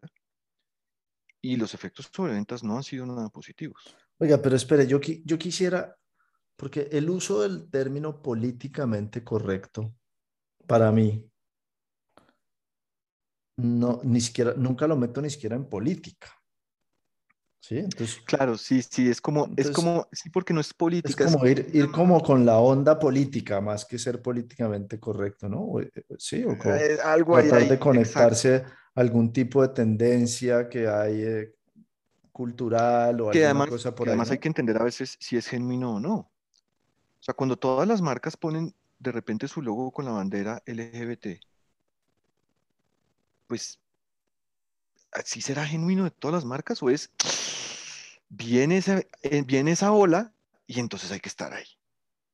Y 1.41 1.57
los 1.57 1.75
efectos 1.75 2.11
sobre 2.13 2.33
ventas 2.33 2.65
no 2.65 2.77
han 2.77 2.83
sido 2.83 3.07
nada 3.07 3.29
positivos. 3.29 3.95
Oiga, 4.19 4.43
pero 4.43 4.57
espere, 4.57 4.87
yo, 4.87 4.99
yo 5.01 5.39
quisiera, 5.39 5.97
porque 6.57 6.89
el 6.91 7.09
uso 7.09 7.43
del 7.43 7.71
término 7.71 8.21
políticamente 8.21 9.23
correcto, 9.23 9.95
para 10.67 10.91
mí, 10.91 11.31
no, 13.59 14.01
ni 14.03 14.21
siquiera, 14.21 14.55
nunca 14.55 14.89
lo 14.89 14.97
meto 14.97 15.23
ni 15.23 15.31
siquiera 15.31 15.55
en 15.55 15.69
política. 15.69 16.29
¿Sí? 17.61 17.79
Entonces, 17.79 18.21
claro, 18.25 18.57
sí, 18.57 18.81
sí, 18.83 19.09
es 19.09 19.21
como, 19.21 19.49
es 19.57 19.71
como, 19.71 20.07
sí, 20.13 20.31
porque 20.31 20.55
no 20.55 20.61
es 20.61 20.73
política. 20.73 21.25
Es 21.25 21.33
como 21.33 21.47
ir, 21.47 21.69
ir 21.73 21.91
como 21.91 22.23
con 22.23 22.47
la 22.47 22.59
onda 22.59 22.99
política, 22.99 23.61
más 23.61 23.85
que 23.85 23.99
ser 23.99 24.23
políticamente 24.23 25.01
correcto, 25.01 25.49
¿no? 25.49 25.81
Eh, 25.81 25.91
sí, 26.17 26.45
o 26.45 26.53
eh, 26.53 26.99
algo 27.03 27.35
tratar 27.37 27.69
de 27.69 27.79
conectarse 27.79 28.57
a 28.57 29.01
algún 29.01 29.33
tipo 29.33 29.63
de 29.63 29.69
tendencia 29.69 30.69
que 30.69 30.87
hay 30.87 31.23
eh, 31.23 31.55
cultural 32.31 33.21
o 33.21 33.31
que 33.31 33.39
alguna 33.39 33.47
además, 33.47 33.69
cosa 33.69 33.95
por 33.95 34.05
que 34.05 34.11
ahí. 34.11 34.13
además 34.13 34.29
¿no? 34.29 34.33
hay 34.33 34.39
que 34.39 34.49
entender 34.49 34.77
a 34.77 34.85
veces 34.85 35.17
si 35.19 35.37
es 35.37 35.49
genuino 35.49 35.97
o 35.97 36.01
no. 36.01 36.15
O 36.15 37.23
sea, 37.23 37.35
cuando 37.35 37.57
todas 37.57 37.89
las 37.89 38.01
marcas 38.01 38.37
ponen 38.37 38.75
de 38.99 39.11
repente 39.13 39.49
su 39.49 39.63
logo 39.63 39.91
con 39.91 40.05
la 40.05 40.13
bandera 40.13 40.63
LGBT, 40.67 41.41
pues, 43.47 43.81
¿así 45.13 45.41
será 45.41 45.67
genuino 45.67 46.05
de 46.05 46.11
todas 46.11 46.35
las 46.35 46.45
marcas 46.45 46.83
o 46.83 46.91
es, 46.91 47.11
viene 48.29 48.79
esa, 48.79 49.03
eh, 49.23 49.43
viene 49.47 49.73
esa 49.73 49.93
ola 49.93 50.35
y 50.67 50.81
entonces 50.81 51.11
hay 51.13 51.21
que 51.21 51.29
estar 51.29 51.53
ahí? 51.53 51.67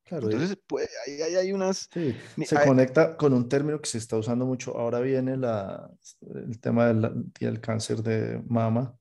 Claro, 0.05 0.29
Entonces, 0.29 0.57
pues, 0.67 0.89
ahí 1.07 1.21
hay, 1.21 1.35
hay 1.35 1.53
unas... 1.53 1.89
Sí, 1.93 2.13
se 2.45 2.57
hay- 2.57 2.67
conecta 2.67 3.15
con 3.15 3.33
un 3.33 3.47
término 3.47 3.79
que 3.79 3.89
se 3.89 3.97
está 3.97 4.17
usando 4.17 4.45
mucho. 4.45 4.77
Ahora 4.77 4.99
viene 4.99 5.37
la, 5.37 5.89
el 6.35 6.59
tema 6.59 6.87
del, 6.87 7.31
del 7.39 7.61
cáncer 7.61 8.03
de 8.03 8.43
mama 8.47 8.95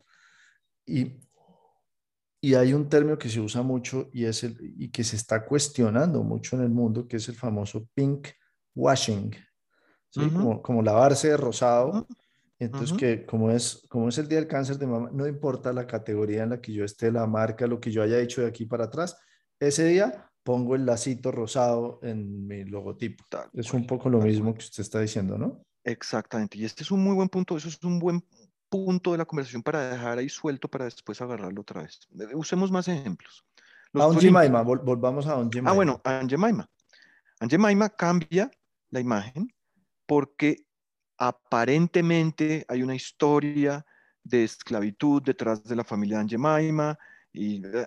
y, 0.86 1.20
y 2.40 2.54
hay 2.54 2.72
un 2.72 2.88
término 2.88 3.18
que 3.18 3.28
se 3.28 3.40
usa 3.40 3.62
mucho 3.62 4.08
y, 4.12 4.24
es 4.26 4.44
el, 4.44 4.56
y 4.78 4.90
que 4.90 5.02
se 5.04 5.16
está 5.16 5.44
cuestionando 5.44 6.22
mucho 6.22 6.56
en 6.56 6.62
el 6.62 6.70
mundo, 6.70 7.06
que 7.08 7.16
es 7.16 7.28
el 7.28 7.34
famoso 7.34 7.88
pink 7.94 8.28
washing, 8.74 9.34
como, 10.14 10.62
como 10.62 10.82
lavarse 10.82 11.28
de 11.28 11.36
rosado. 11.36 12.06
Entonces, 12.62 12.90
ujú. 12.92 12.98
que 13.00 13.26
como 13.26 13.50
es, 13.50 13.86
como 13.88 14.08
es 14.08 14.18
el 14.18 14.28
día 14.28 14.38
del 14.38 14.48
cáncer 14.48 14.78
de 14.78 14.86
mama, 14.86 15.10
no 15.12 15.26
importa 15.26 15.72
la 15.72 15.86
categoría 15.86 16.42
en 16.44 16.50
la 16.50 16.60
que 16.60 16.72
yo 16.72 16.84
esté, 16.84 17.10
la 17.10 17.26
marca, 17.26 17.66
lo 17.66 17.80
que 17.80 17.90
yo 17.90 18.02
haya 18.02 18.18
hecho 18.18 18.40
de 18.42 18.48
aquí 18.48 18.66
para 18.66 18.84
atrás, 18.84 19.16
ese 19.60 19.84
día 19.86 20.30
pongo 20.42 20.74
el 20.74 20.84
lacito 20.86 21.30
rosado 21.32 22.00
en 22.02 22.46
mi 22.46 22.64
logotipo. 22.64 23.24
Tal 23.28 23.48
Es 23.52 23.70
cual, 23.70 23.82
un 23.82 23.86
poco 23.86 24.08
lo 24.10 24.18
mismo 24.20 24.46
cual. 24.46 24.54
que 24.58 24.64
usted 24.64 24.82
está 24.82 25.00
diciendo, 25.00 25.38
¿no? 25.38 25.62
Exactamente. 25.84 26.58
Y 26.58 26.64
este 26.64 26.82
es 26.82 26.90
un 26.90 27.02
muy 27.02 27.14
buen 27.14 27.28
punto, 27.28 27.56
eso 27.56 27.68
es 27.68 27.82
un 27.84 27.98
buen 27.98 28.24
punto 28.68 29.12
de 29.12 29.18
la 29.18 29.24
conversación 29.24 29.62
para 29.62 29.90
dejar 29.90 30.18
ahí 30.18 30.28
suelto 30.28 30.66
para 30.68 30.84
después 30.86 31.20
agarrarlo 31.20 31.60
otra 31.60 31.82
vez. 31.82 32.00
Eh, 32.18 32.34
Usemos 32.34 32.70
más 32.70 32.88
ejemplos. 32.88 33.44
Los 33.92 34.04
Aunt 34.04 34.16
olímpicos. 34.18 34.42
Jemima, 34.42 34.64
vol- 34.64 34.82
volvamos 34.84 35.26
a 35.26 35.32
Aunt 35.32 35.52
Jemima. 35.52 35.70
Ah, 35.70 35.74
bueno, 35.74 36.00
Aunt 36.04 36.30
Jemima. 36.30 36.68
Jemima 37.48 37.88
cambia 37.90 38.50
la 38.90 39.00
imagen 39.00 39.52
porque 40.06 40.64
aparentemente 41.22 42.64
hay 42.66 42.82
una 42.82 42.96
historia 42.96 43.86
de 44.24 44.42
esclavitud 44.42 45.22
detrás 45.22 45.62
de 45.62 45.76
la 45.76 45.84
familia 45.84 46.16
de 46.16 46.20
Aunt 46.22 46.30
Jemima 46.30 46.98
y, 47.32 47.64
eh, 47.64 47.86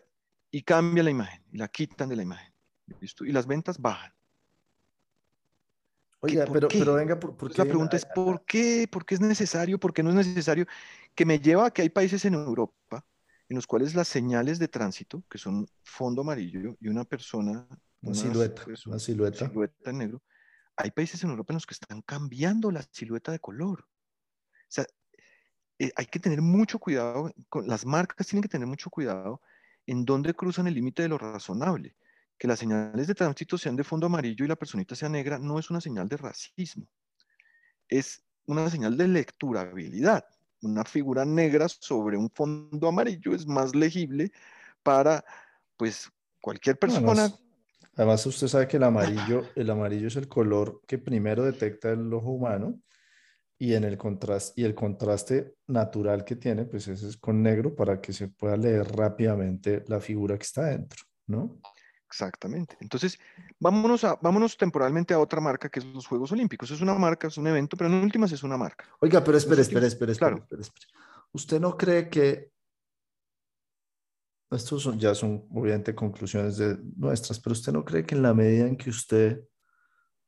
y 0.52 0.62
cambia 0.62 1.04
la 1.04 1.12
imagen 1.12 1.44
y 1.52 1.58
la 1.58 1.68
quitan 1.68 2.08
de 2.08 2.16
la 2.16 2.24
imagen. 2.24 2.54
¿listo? 3.02 3.26
Y 3.26 3.34
las 3.34 3.46
ventas 3.46 3.78
bajan. 3.78 4.14
Oiga, 6.22 6.46
¿por 6.46 6.54
pero, 6.54 6.68
qué? 6.70 6.80
pero 6.80 6.94
venga, 6.94 7.20
¿por, 7.20 7.36
por 7.36 7.52
qué 7.52 7.58
la 7.58 7.66
pregunta 7.66 7.98
es 7.98 8.06
¿por 8.06 8.46
qué? 8.46 8.88
¿Por 8.90 9.06
qué 9.06 9.16
es 9.16 9.22
necesario? 9.22 9.78
¿Por 9.78 9.94
qué 9.94 10.02
no 10.02 10.12
es 10.12 10.16
necesario? 10.16 10.66
Que 11.14 11.26
me 11.26 11.38
lleva 11.38 11.68
a 11.68 11.72
que 11.72 11.82
hay 11.82 11.90
países 11.90 12.24
en 12.24 12.36
Europa 12.36 13.06
en 13.50 13.56
los 13.58 13.68
cuales 13.68 13.94
las 13.96 14.08
señales 14.08 14.60
de 14.60 14.70
tránsito, 14.70 15.24
que 15.30 15.38
son 15.38 15.68
fondo 15.84 16.22
amarillo 16.22 16.78
y 16.80 16.88
una 16.88 17.04
persona, 17.04 17.68
una 18.02 18.16
silueta, 18.16 18.64
pues, 18.64 18.88
una 18.88 18.98
silueta. 18.98 19.50
silueta 19.50 19.90
en 19.92 19.98
negro, 19.98 20.22
hay 20.78 20.92
países 20.92 21.24
en 21.24 21.30
Europa 21.30 21.54
en 21.54 21.56
los 21.56 21.66
que 21.66 21.74
están 21.74 22.02
cambiando 22.02 22.72
la 22.72 22.84
silueta 22.92 23.32
de 23.32 23.40
color. 23.40 23.82
O 23.82 24.68
sea, 24.68 24.86
eh, 25.80 25.92
hay 25.96 26.06
que 26.06 26.20
tener 26.20 26.42
mucho 26.42 26.80
cuidado, 26.80 27.34
con, 27.50 27.68
las 27.68 27.86
marcas 27.86 28.28
tienen 28.28 28.44
que 28.44 28.50
tener 28.50 28.68
mucho 28.68 28.90
cuidado 28.90 29.42
en 29.86 30.06
dónde 30.06 30.34
cruzan 30.34 30.68
el 30.68 30.74
límite 30.74 31.04
de 31.04 31.10
lo 31.10 31.18
razonable. 31.18 31.96
Que 32.38 32.48
las 32.48 32.60
señales 32.60 33.08
de 33.08 33.16
tránsito 33.16 33.58
sean 33.58 33.76
de 33.76 33.84
fondo 33.84 34.08
amarillo 34.08 34.44
y 34.44 34.48
la 34.48 34.58
personita 34.58 34.96
sea 34.96 35.08
negra 35.08 35.40
no 35.40 35.58
es 35.58 35.70
una 35.70 35.80
señal 35.80 36.10
de 36.10 36.18
racismo, 36.18 36.86
es 37.88 38.24
una 38.46 38.70
señal 38.70 38.98
de 38.98 39.08
lecturabilidad. 39.08 40.26
Una 40.62 40.84
figura 40.84 41.26
negra 41.26 41.70
sobre 41.70 42.18
un 42.18 42.30
fondo 42.30 42.88
amarillo 42.88 43.34
es 43.34 43.46
más 43.46 43.76
legible 43.76 44.32
para, 44.84 45.24
pues, 45.78 46.10
cualquier 46.42 46.78
persona. 46.78 47.32
Además, 47.96 48.26
usted 48.26 48.48
sabe 48.48 48.68
que 48.68 48.78
el 48.78 48.84
amarillo, 48.84 49.44
el 49.56 49.70
amarillo 49.70 50.08
es 50.08 50.16
el 50.16 50.28
color 50.28 50.82
que 50.88 50.98
primero 50.98 51.44
detecta 51.44 51.92
el 51.92 52.14
ojo 52.14 52.32
humano 52.32 52.80
y 53.58 53.74
en 53.74 53.84
el 53.84 53.98
contraste 53.98 54.62
y 54.62 54.66
el 54.66 54.76
contraste 54.76 55.56
natural 55.68 56.26
que 56.26 56.36
tiene, 56.36 56.66
pues 56.66 56.88
ese 56.88 57.08
es 57.08 57.18
con 57.18 57.42
negro 57.42 57.76
para 57.76 58.02
que 58.02 58.14
se 58.14 58.28
pueda 58.28 58.58
leer 58.58 58.86
rápidamente 58.96 59.84
la 59.88 60.00
figura 60.00 60.38
que 60.38 60.44
está 60.44 60.66
dentro, 60.66 61.04
¿no? 61.28 61.60
Exactamente. 62.08 62.78
Entonces, 62.80 63.20
vámonos, 63.60 64.04
a, 64.04 64.16
vámonos 64.22 64.56
temporalmente 64.56 65.14
a 65.14 65.20
otra 65.20 65.42
marca 65.42 65.70
que 65.70 65.80
es 65.80 65.86
los 65.86 66.08
Juegos 66.08 66.32
Olímpicos. 66.32 66.72
Es 66.72 66.80
una 66.82 66.94
marca, 66.94 67.28
es 67.28 67.38
un 67.38 67.48
evento, 67.48 67.76
pero 67.76 67.90
en 67.90 67.96
últimas 67.96 68.32
es 68.32 68.44
una 68.44 68.58
marca. 68.58 68.86
Oiga, 69.00 69.24
pero 69.24 69.38
espere, 69.38 69.62
espere, 69.62 69.88
espere, 69.88 70.14
espere, 70.14 70.30
claro. 70.30 70.44
espere, 70.44 70.62
espere. 70.62 70.86
¿Usted 71.34 71.60
no 71.60 71.76
cree 71.76 72.10
que 72.10 72.52
estos 74.56 74.84
son, 74.84 75.00
ya 75.00 75.14
son 75.14 75.48
obviamente 75.52 75.94
conclusiones 75.94 76.58
de 76.58 76.78
nuestras, 76.96 77.40
pero 77.40 77.54
usted 77.54 77.74
no 77.74 77.84
cree 77.84 78.06
que 78.06 78.16
en 78.16 78.22
la 78.22 78.34
medida 78.34 78.68
en 78.68 78.78
que 78.78 78.90
usted 78.90 79.42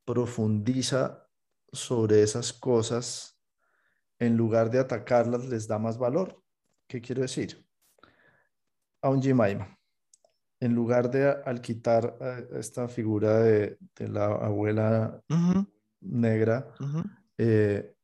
profundiza 0.05 1.27
sobre 1.71 2.21
esas 2.21 2.53
cosas, 2.53 3.39
en 4.19 4.37
lugar 4.37 4.71
de 4.71 4.79
atacarlas, 4.79 5.45
les 5.45 5.67
da 5.67 5.77
más 5.77 5.97
valor? 5.97 6.41
¿Qué 6.87 7.01
quiero 7.01 7.21
decir? 7.21 7.65
A 9.01 9.09
un 9.09 9.21
Jemima. 9.21 9.77
En 10.59 10.73
lugar 10.73 11.11
de 11.11 11.29
al 11.29 11.61
quitar 11.61 12.17
eh, 12.19 12.47
esta 12.53 12.87
figura 12.87 13.39
de, 13.39 13.77
de 13.95 14.07
la 14.07 14.25
abuela 14.25 15.21
negra, 16.01 16.73
ujú. 16.79 17.03
eh, 17.37 17.96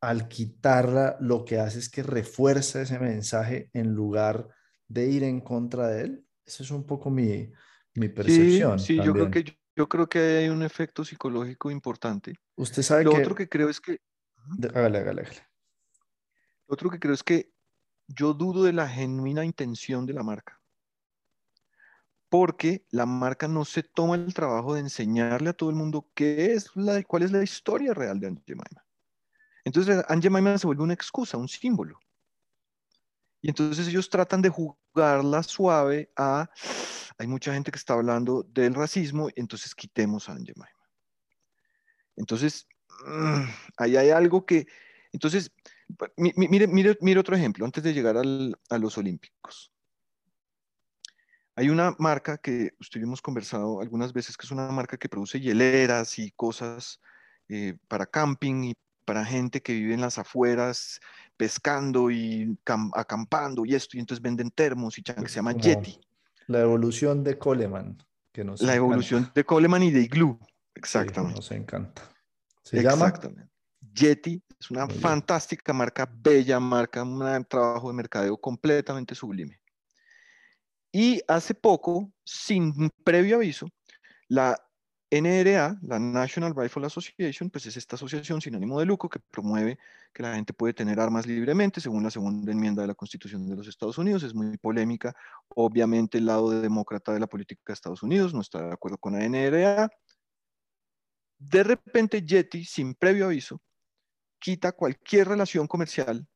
al 0.00 0.28
quitarla, 0.28 1.16
lo 1.20 1.44
que 1.44 1.58
hace 1.58 1.78
es 1.78 1.88
que 1.88 2.02
refuerza 2.02 2.82
ese 2.82 2.98
mensaje 2.98 3.70
en 3.72 3.94
lugar 3.94 4.48
de 4.88 5.06
ir 5.08 5.24
en 5.24 5.40
contra 5.40 5.88
de 5.88 6.02
él. 6.02 6.26
Esa 6.44 6.62
es 6.62 6.70
un 6.70 6.86
poco 6.86 7.10
mi, 7.10 7.50
mi 7.94 8.08
Sí, 8.08 8.14
percepción. 8.14 8.78
sí, 8.78 8.96
yo 9.02 9.12
creo 9.14 9.30
que, 9.30 9.42
yo, 9.44 9.52
yo 9.76 9.88
creo 9.88 10.08
que 10.08 10.18
hay 10.18 10.48
un 10.48 10.62
efecto 10.62 11.04
psicológico 11.04 11.70
importante. 11.70 12.34
Usted 12.56 12.82
sabe 12.82 13.04
Lo 13.04 13.12
que... 13.12 13.18
otro 13.18 13.34
que 13.34 13.48
creo 13.48 13.68
es 13.68 13.80
que, 13.80 13.98
de- 14.58 14.68
Hágale, 14.68 14.98
hágale, 14.98 15.22
hágale. 15.22 15.46
lo 16.68 16.74
otro 16.74 16.90
que 16.90 16.98
creo 17.00 17.14
es 17.14 17.22
que 17.22 17.52
yo 18.08 18.32
dudo 18.34 18.64
de 18.64 18.72
la 18.72 18.88
genuina 18.88 19.44
intención 19.44 20.06
de 20.06 20.12
la 20.12 20.22
marca. 20.22 20.60
Porque 22.28 22.86
la 22.90 23.04
marca 23.06 23.48
no 23.48 23.64
se 23.64 23.82
toma 23.82 24.14
el 24.16 24.32
trabajo 24.34 24.74
de 24.74 24.80
enseñarle 24.80 25.50
a 25.50 25.52
todo 25.52 25.70
el 25.70 25.76
mundo 25.76 26.08
qué 26.14 26.52
es 26.52 26.70
la, 26.76 27.02
cuál 27.02 27.24
es 27.24 27.32
la 27.32 27.42
historia 27.42 27.94
real 27.94 28.20
de 28.20 28.28
Aunt 28.28 28.42
Jemima. 28.46 28.85
Entonces, 29.66 30.04
Aunt 30.08 30.22
Jemima 30.22 30.56
se 30.56 30.66
vuelve 30.68 30.84
una 30.84 30.94
excusa, 30.94 31.36
un 31.36 31.48
símbolo. 31.48 31.98
Y 33.42 33.48
entonces 33.48 33.88
ellos 33.88 34.08
tratan 34.08 34.40
de 34.40 34.48
jugarla 34.48 35.42
suave 35.42 36.12
a, 36.16 36.48
hay 37.18 37.26
mucha 37.26 37.52
gente 37.52 37.72
que 37.72 37.78
está 37.78 37.94
hablando 37.94 38.44
del 38.44 38.74
racismo, 38.74 39.28
entonces 39.34 39.74
quitemos 39.74 40.28
a 40.28 40.32
Aunt 40.34 40.46
Jemima. 40.46 40.68
Entonces, 42.14 42.68
mm, 43.06 43.42
ahí 43.78 43.96
hay 43.96 44.10
algo 44.10 44.46
que, 44.46 44.68
entonces, 45.12 45.50
mi- 46.16 46.32
mi- 46.36 46.46
mire, 46.46 46.68
mire, 46.68 46.96
mire 47.00 47.18
otro 47.18 47.34
ejemplo, 47.34 47.64
antes 47.64 47.82
de 47.82 47.92
llegar 47.92 48.16
al- 48.16 48.56
a 48.70 48.78
los 48.78 48.96
Olímpicos. 48.98 49.72
Hay 51.56 51.70
una 51.70 51.96
marca 51.98 52.38
que 52.38 52.70
usted 52.78 53.02
hemos 53.02 53.20
conversado 53.20 53.80
algunas 53.80 54.12
veces, 54.12 54.36
que 54.36 54.46
es 54.46 54.52
una 54.52 54.68
marca 54.70 54.96
que 54.96 55.08
produce 55.08 55.40
hieleras 55.40 56.20
y 56.20 56.30
cosas 56.30 57.00
eh, 57.48 57.76
para 57.88 58.06
camping 58.06 58.64
y 58.64 58.74
para 59.06 59.24
gente 59.24 59.62
que 59.62 59.72
vive 59.72 59.94
en 59.94 60.02
las 60.02 60.18
afueras 60.18 61.00
pescando 61.38 62.10
y 62.10 62.58
cam- 62.66 62.90
acampando 62.94 63.64
y 63.64 63.74
esto, 63.74 63.96
y 63.96 64.00
entonces 64.00 64.20
venden 64.20 64.50
termos 64.50 64.98
y 64.98 65.02
chan, 65.02 65.16
que 65.16 65.26
Es 65.26 65.32
se 65.32 65.36
llama 65.36 65.52
Yeti. 65.52 65.98
La 66.48 66.60
evolución 66.60 67.24
de 67.24 67.38
Coleman, 67.38 67.96
que 68.32 68.44
nos 68.44 68.60
La 68.60 68.74
encanta. 68.74 68.76
evolución 68.76 69.30
de 69.34 69.44
Coleman 69.44 69.82
y 69.84 69.90
de 69.90 70.00
Igloo. 70.02 70.38
Sí, 70.42 70.48
Exactamente. 70.74 71.36
nos 71.36 71.50
encanta. 71.52 72.02
Se 72.62 72.82
llama 72.82 73.06
Exactamente. 73.06 73.50
Yeti 73.94 74.42
es 74.60 74.70
una 74.70 74.84
Muy 74.86 74.94
bien. 74.94 75.02
fantástica 75.02 75.72
marca, 75.72 76.10
bella 76.12 76.60
marca, 76.60 77.02
un 77.02 77.44
trabajo 77.48 77.88
de 77.88 77.94
mercadeo 77.94 78.36
completamente 78.36 79.14
sublime. 79.14 79.60
Y 80.92 81.20
hace 81.28 81.54
poco, 81.54 82.10
sin 82.24 82.90
previo 83.04 83.36
aviso, 83.36 83.68
la 84.28 84.56
NRA, 85.10 85.78
la 85.82 86.00
National 86.00 86.54
Rifle 86.56 86.86
Association, 86.86 87.48
pues 87.48 87.66
es 87.66 87.76
esta 87.76 87.94
asociación 87.94 88.40
sin 88.40 88.56
ánimo 88.56 88.80
de 88.80 88.86
lucro 88.86 89.08
que 89.08 89.20
promueve 89.20 89.78
que 90.12 90.22
la 90.22 90.34
gente 90.34 90.52
puede 90.52 90.74
tener 90.74 90.98
armas 90.98 91.26
libremente 91.26 91.80
según 91.80 92.02
la 92.02 92.10
segunda 92.10 92.50
enmienda 92.50 92.82
de 92.82 92.88
la 92.88 92.94
Constitución 92.94 93.48
de 93.48 93.54
los 93.54 93.68
Estados 93.68 93.98
Unidos. 93.98 94.24
Es 94.24 94.34
muy 94.34 94.56
polémica. 94.58 95.14
Obviamente 95.48 96.18
el 96.18 96.26
lado 96.26 96.50
demócrata 96.50 97.12
de 97.12 97.20
la 97.20 97.28
política 97.28 97.62
de 97.68 97.74
Estados 97.74 98.02
Unidos 98.02 98.34
no 98.34 98.40
está 98.40 98.66
de 98.66 98.72
acuerdo 98.72 98.98
con 98.98 99.12
la 99.12 99.28
NRA. 99.28 99.88
De 101.38 101.62
repente 101.62 102.22
Yeti, 102.22 102.64
sin 102.64 102.94
previo 102.94 103.26
aviso, 103.26 103.62
quita 104.40 104.72
cualquier 104.72 105.28
relación 105.28 105.68
comercial 105.68 106.26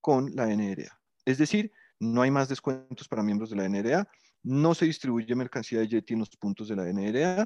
con 0.00 0.30
la 0.36 0.46
NRA. 0.46 1.00
Es 1.24 1.38
decir, 1.38 1.72
no 1.98 2.22
hay 2.22 2.30
más 2.30 2.48
descuentos 2.48 3.08
para 3.08 3.24
miembros 3.24 3.50
de 3.50 3.56
la 3.56 3.68
NRA, 3.68 4.08
no 4.44 4.72
se 4.74 4.84
distribuye 4.84 5.34
mercancía 5.34 5.80
de 5.80 5.88
Yeti 5.88 6.12
en 6.12 6.20
los 6.20 6.30
puntos 6.36 6.68
de 6.68 6.76
la 6.76 6.84
NRA 6.84 7.44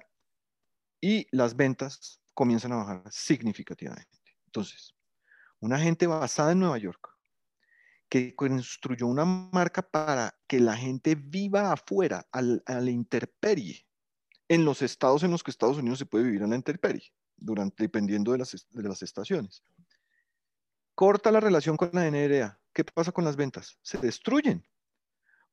y 1.02 1.26
las 1.32 1.56
ventas 1.56 2.20
comienzan 2.32 2.72
a 2.72 2.76
bajar 2.76 3.02
significativamente. 3.10 4.18
Entonces, 4.46 4.94
una 5.60 5.78
gente 5.78 6.06
basada 6.06 6.52
en 6.52 6.60
Nueva 6.60 6.78
York 6.78 7.10
que 8.08 8.34
construyó 8.34 9.06
una 9.06 9.24
marca 9.24 9.82
para 9.82 10.38
que 10.46 10.60
la 10.60 10.76
gente 10.76 11.14
viva 11.14 11.72
afuera, 11.72 12.26
a 12.30 12.40
la 12.42 12.90
intemperie, 12.90 13.86
en 14.48 14.64
los 14.64 14.82
estados 14.82 15.22
en 15.22 15.30
los 15.30 15.42
que 15.42 15.50
Estados 15.50 15.78
Unidos 15.78 15.98
se 15.98 16.06
puede 16.06 16.24
vivir 16.24 16.42
a 16.42 16.46
la 16.46 16.56
intemperie, 16.56 17.12
durante, 17.36 17.82
dependiendo 17.82 18.32
de 18.32 18.38
las, 18.38 18.66
de 18.70 18.82
las 18.82 19.02
estaciones. 19.02 19.62
Corta 20.94 21.32
la 21.32 21.40
relación 21.40 21.76
con 21.76 21.90
la 21.94 22.06
NRA. 22.10 22.60
¿Qué 22.74 22.84
pasa 22.84 23.12
con 23.12 23.24
las 23.24 23.36
ventas? 23.36 23.78
Se 23.82 23.98
destruyen. 23.98 24.64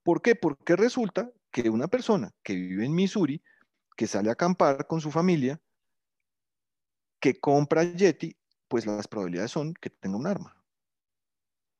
¿Por 0.03 0.21
qué? 0.21 0.35
Porque 0.35 0.75
resulta 0.75 1.31
que 1.51 1.69
una 1.69 1.87
persona 1.87 2.33
que 2.43 2.55
vive 2.55 2.85
en 2.85 2.93
Missouri 2.93 3.41
que 3.99 4.07
sale 4.07 4.29
a 4.29 4.31
acampar 4.31 4.87
con 4.87 5.01
su 5.01 5.11
familia, 5.11 5.59
que 7.19 7.37
compra 7.37 7.83
Yeti, 7.83 8.33
pues 8.69 8.85
las 8.85 9.09
probabilidades 9.09 9.51
son 9.51 9.73
que 9.73 9.89
tenga 9.89 10.15
un 10.15 10.25
arma. 10.25 10.55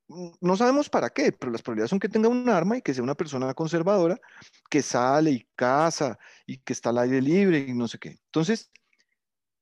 No 0.06 0.54
sabemos 0.54 0.90
para 0.90 1.08
qué, 1.08 1.32
pero 1.32 1.50
las 1.50 1.62
probabilidades 1.62 1.88
son 1.88 1.98
que 1.98 2.10
tenga 2.10 2.28
un 2.28 2.46
arma 2.50 2.76
y 2.76 2.82
que 2.82 2.92
sea 2.92 3.02
una 3.02 3.14
persona 3.14 3.54
conservadora 3.54 4.20
que 4.68 4.82
sale 4.82 5.30
y 5.30 5.48
caza 5.56 6.18
y 6.44 6.58
que 6.58 6.74
está 6.74 6.90
al 6.90 6.98
aire 6.98 7.22
libre 7.22 7.60
y 7.60 7.72
no 7.72 7.88
sé 7.88 7.98
qué. 7.98 8.18
Entonces, 8.26 8.70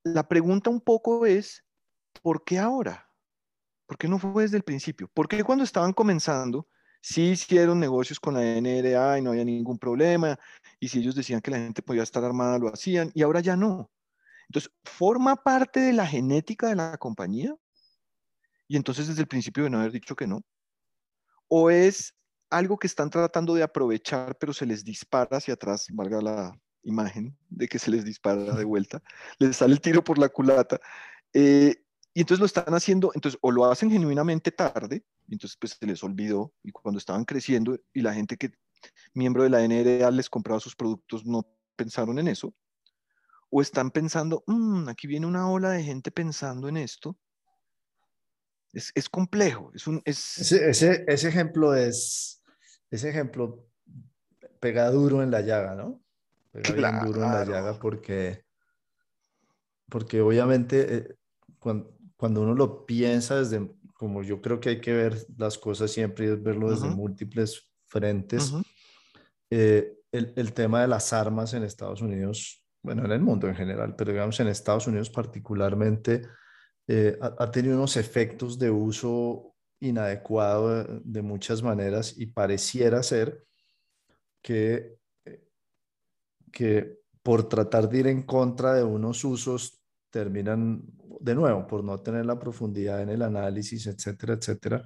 la 0.03 0.27
pregunta 0.27 0.69
un 0.69 0.81
poco 0.81 1.27
es, 1.27 1.65
¿por 2.23 2.43
qué 2.43 2.59
ahora? 2.59 3.09
¿Por 3.87 3.97
qué 3.99 4.09
no 4.09 4.19
fue 4.19 4.43
desde 4.43 4.57
el 4.57 4.65
principio? 4.65 5.07
¿Por 5.15 5.29
qué 5.29 5.45
cuando 5.45 5.63
estaban 5.63 5.93
comenzando 5.93 6.67
sí 7.01 7.31
hicieron 7.31 7.81
negocios 7.81 8.21
con 8.21 8.35
la 8.35 8.43
NRA 8.43 9.19
y 9.19 9.23
no 9.23 9.31
había 9.31 9.45
ningún 9.45 9.79
problema, 9.79 10.39
y 10.81 10.89
si 10.89 11.01
ellos 11.01 11.15
decían 11.15 11.41
que 11.41 11.51
la 11.51 11.59
gente 11.59 11.83
podía 11.83 12.03
estar 12.03 12.25
armada, 12.25 12.59
lo 12.59 12.69
hacían, 12.69 13.11
y 13.15 13.23
ahora 13.23 13.41
ya 13.41 13.57
no. 13.57 13.91
Entonces, 14.49 14.71
¿forma 14.85 15.37
parte 15.37 15.81
de 15.81 15.93
la 15.93 16.07
genética 16.07 16.69
de 16.69 16.77
la 16.77 16.97
compañía? 16.99 17.55
Y 18.67 18.77
entonces 18.77 19.09
desde 19.09 19.23
el 19.23 19.29
principio 19.29 19.65
de 19.65 19.71
no 19.71 19.79
haber 19.79 19.93
dicho 19.93 20.17
que 20.17 20.27
no. 20.27 20.43
¿O 21.49 21.71
es 21.71 22.15
algo 22.51 22.79
que 22.79 22.87
están 22.87 23.11
tratando 23.11 23.55
de 23.55 23.63
aprovechar, 23.63 24.37
pero 24.39 24.53
se 24.53 24.67
les 24.67 24.85
dispara 24.85 25.37
hacia 25.37 25.55
atrás, 25.55 25.87
valga 25.93 26.21
la 26.23 26.59
imagen 26.83 27.37
de 27.49 27.69
que 27.69 27.79
se 27.79 27.91
les 27.91 28.05
dispara 28.05 28.55
de 28.55 28.65
vuelta, 28.65 29.03
les 29.39 29.57
sale 29.57 29.75
el 29.75 29.81
tiro 29.81 30.03
por 30.03 30.19
la 30.19 30.29
culata, 30.29 30.81
eh, 31.33 31.77
y 32.15 32.21
entonces 32.21 32.41
lo 32.41 32.47
están 32.47 32.75
haciendo, 32.75 33.13
entonces 33.15 33.39
o 33.43 33.51
lo 33.51 33.67
hacen 33.67 33.91
genuinamente 33.91 34.51
tarde, 34.51 35.05
y 35.27 35.35
entonces 35.35 35.57
pues 35.61 35.77
se 35.79 35.87
les 35.87 36.03
olvidó, 36.03 36.53
y 36.63 36.73
cuando 36.73 36.99
estaban 36.99 37.25
creciendo 37.25 37.79
y 37.93 38.01
la 38.01 38.15
gente 38.15 38.37
que, 38.37 38.51
miembro 39.15 39.43
de 39.43 39.51
la 39.51 39.63
NRA, 39.63 40.11
les 40.11 40.31
compraba 40.31 40.61
sus 40.61 40.75
productos, 40.75 41.25
no 41.25 41.47
pensaron 41.77 42.19
en 42.19 42.29
eso, 42.29 42.55
o 43.51 43.63
están 43.63 43.91
pensando, 43.91 44.43
mm, 44.47 44.89
aquí 44.89 45.07
viene 45.07 45.27
una 45.27 45.51
ola 45.51 45.71
de 45.71 45.83
gente 45.83 46.11
pensando 46.11 46.69
en 46.69 46.77
esto. 46.77 47.17
Es, 48.73 48.93
es 48.95 49.09
complejo, 49.09 49.71
es 49.75 49.87
un... 49.87 50.03
Es... 50.05 50.39
Ese, 50.39 50.69
ese, 50.69 51.05
ese, 51.09 51.29
ejemplo 51.29 51.75
es, 51.75 52.43
ese 52.91 53.09
ejemplo 53.09 53.67
pega 54.61 54.91
duro 54.91 55.23
en 55.23 55.31
la 55.31 55.41
llaga, 55.41 55.75
¿no? 55.75 56.03
Pega 56.53 56.75
claro. 56.75 57.07
duro 57.07 57.25
en 57.25 57.33
la 57.33 57.45
llaga 57.45 57.79
porque, 57.79 58.45
porque 59.89 60.21
obviamente 60.21 60.97
eh, 60.97 61.17
cuando, 61.59 61.98
cuando 62.19 62.43
uno 62.43 62.53
lo 62.53 62.85
piensa 62.85 63.39
desde, 63.39 63.71
como 63.95 64.23
yo 64.23 64.43
creo 64.43 64.59
que 64.59 64.71
hay 64.71 64.81
que 64.81 64.93
ver 64.93 65.25
las 65.39 65.57
cosas 65.57 65.91
siempre 65.93 66.27
y 66.27 66.29
es 66.31 66.43
verlo 66.43 66.71
desde 66.71 66.89
múltiples 66.89 67.73
frentes, 67.87 68.53
eh, 69.51 69.95
el, 70.11 70.33
el, 70.37 70.53
tema 70.53 70.83
de 70.83 70.89
las 70.89 71.13
armas 71.13 71.55
en 71.55 71.63
Estados 71.63 72.03
Unidos, 72.03 72.67
bueno, 72.83 73.05
en 73.05 73.13
el 73.13 73.21
mundo 73.21 73.47
en 73.47 73.55
general, 73.55 73.95
pero 73.97 74.11
digamos 74.11 74.39
en 74.41 74.49
Estados 74.49 74.89
Unidos 74.89 75.11
particularmente, 75.11 76.23
eh, 76.89 77.17
ha, 77.21 77.35
ha, 77.39 77.51
tenido 77.53 77.77
unos 77.77 77.97
efectos 77.97 78.59
de 78.59 78.71
uso 78.71 79.55
inadecuado 79.81 80.83
de, 80.83 81.01
de 81.05 81.23
muchas 81.23 81.63
maneras 81.63 82.15
y 82.19 82.27
pareciera 82.27 83.01
ser 83.05 83.45
que, 84.43 84.99
eh, 85.25 85.47
que 86.51 86.99
por 87.23 87.49
tratar 87.49 87.89
de 87.89 87.99
ir 87.99 88.07
en 88.09 88.23
contra 88.23 88.75
de 88.75 88.83
unos 88.83 89.23
usos 89.25 89.81
terminan 90.11 90.83
de 91.21 91.35
nuevo 91.35 91.67
por 91.67 91.85
no 91.85 92.01
tener 92.01 92.27
la 92.27 92.39
profundidad 92.39 93.03
en 93.03 93.11
el 93.11 93.23
análisis, 93.23 93.87
etcétera, 93.87 94.35
etcétera. 94.35 94.85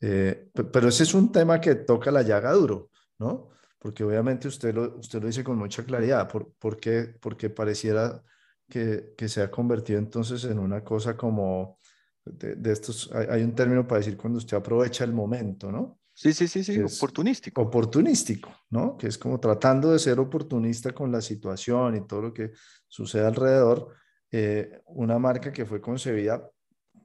Eh, 0.00 0.48
pero 0.72 0.88
ese 0.88 1.02
es 1.02 1.14
un 1.14 1.32
tema 1.32 1.60
que 1.60 1.74
toca 1.74 2.10
la 2.10 2.22
llaga 2.22 2.52
duro, 2.52 2.90
¿no? 3.18 3.50
Porque 3.78 4.04
obviamente 4.04 4.48
usted 4.48 4.74
lo, 4.74 4.96
usted 4.98 5.20
lo 5.20 5.26
dice 5.26 5.44
con 5.44 5.56
mucha 5.56 5.84
claridad, 5.84 6.28
¿por, 6.28 6.52
por 6.58 6.78
qué? 6.78 7.14
Porque 7.20 7.50
pareciera 7.50 8.22
que, 8.68 9.14
que, 9.16 9.28
se 9.28 9.42
ha 9.42 9.50
convertido 9.50 9.98
entonces 9.98 10.44
en 10.44 10.58
una 10.58 10.84
cosa 10.84 11.16
como 11.16 11.78
de, 12.24 12.56
de 12.56 12.72
estos, 12.72 13.10
hay, 13.12 13.26
hay, 13.30 13.42
un 13.42 13.54
término 13.54 13.86
para 13.86 14.00
decir 14.00 14.16
cuando 14.16 14.38
usted 14.38 14.56
aprovecha 14.56 15.04
el 15.04 15.12
momento, 15.12 15.72
¿no? 15.72 15.98
Sí, 16.12 16.32
sí, 16.32 16.48
sí, 16.48 16.64
sí, 16.64 16.80
oportunístico. 16.80 17.62
Oportunístico, 17.62 18.50
¿no? 18.70 18.96
Que 18.96 19.06
es 19.06 19.16
como 19.16 19.38
tratando 19.38 19.92
de 19.92 20.00
ser 20.00 20.18
oportunista 20.18 20.92
con 20.92 21.12
la 21.12 21.20
situación 21.20 21.94
y 21.94 22.06
todo 22.08 22.22
lo 22.22 22.34
que 22.34 22.50
sucede 22.88 23.24
alrededor 23.24 23.94
eh, 24.30 24.82
una 24.86 25.18
marca 25.18 25.52
que 25.52 25.66
fue 25.66 25.80
concebida 25.80 26.50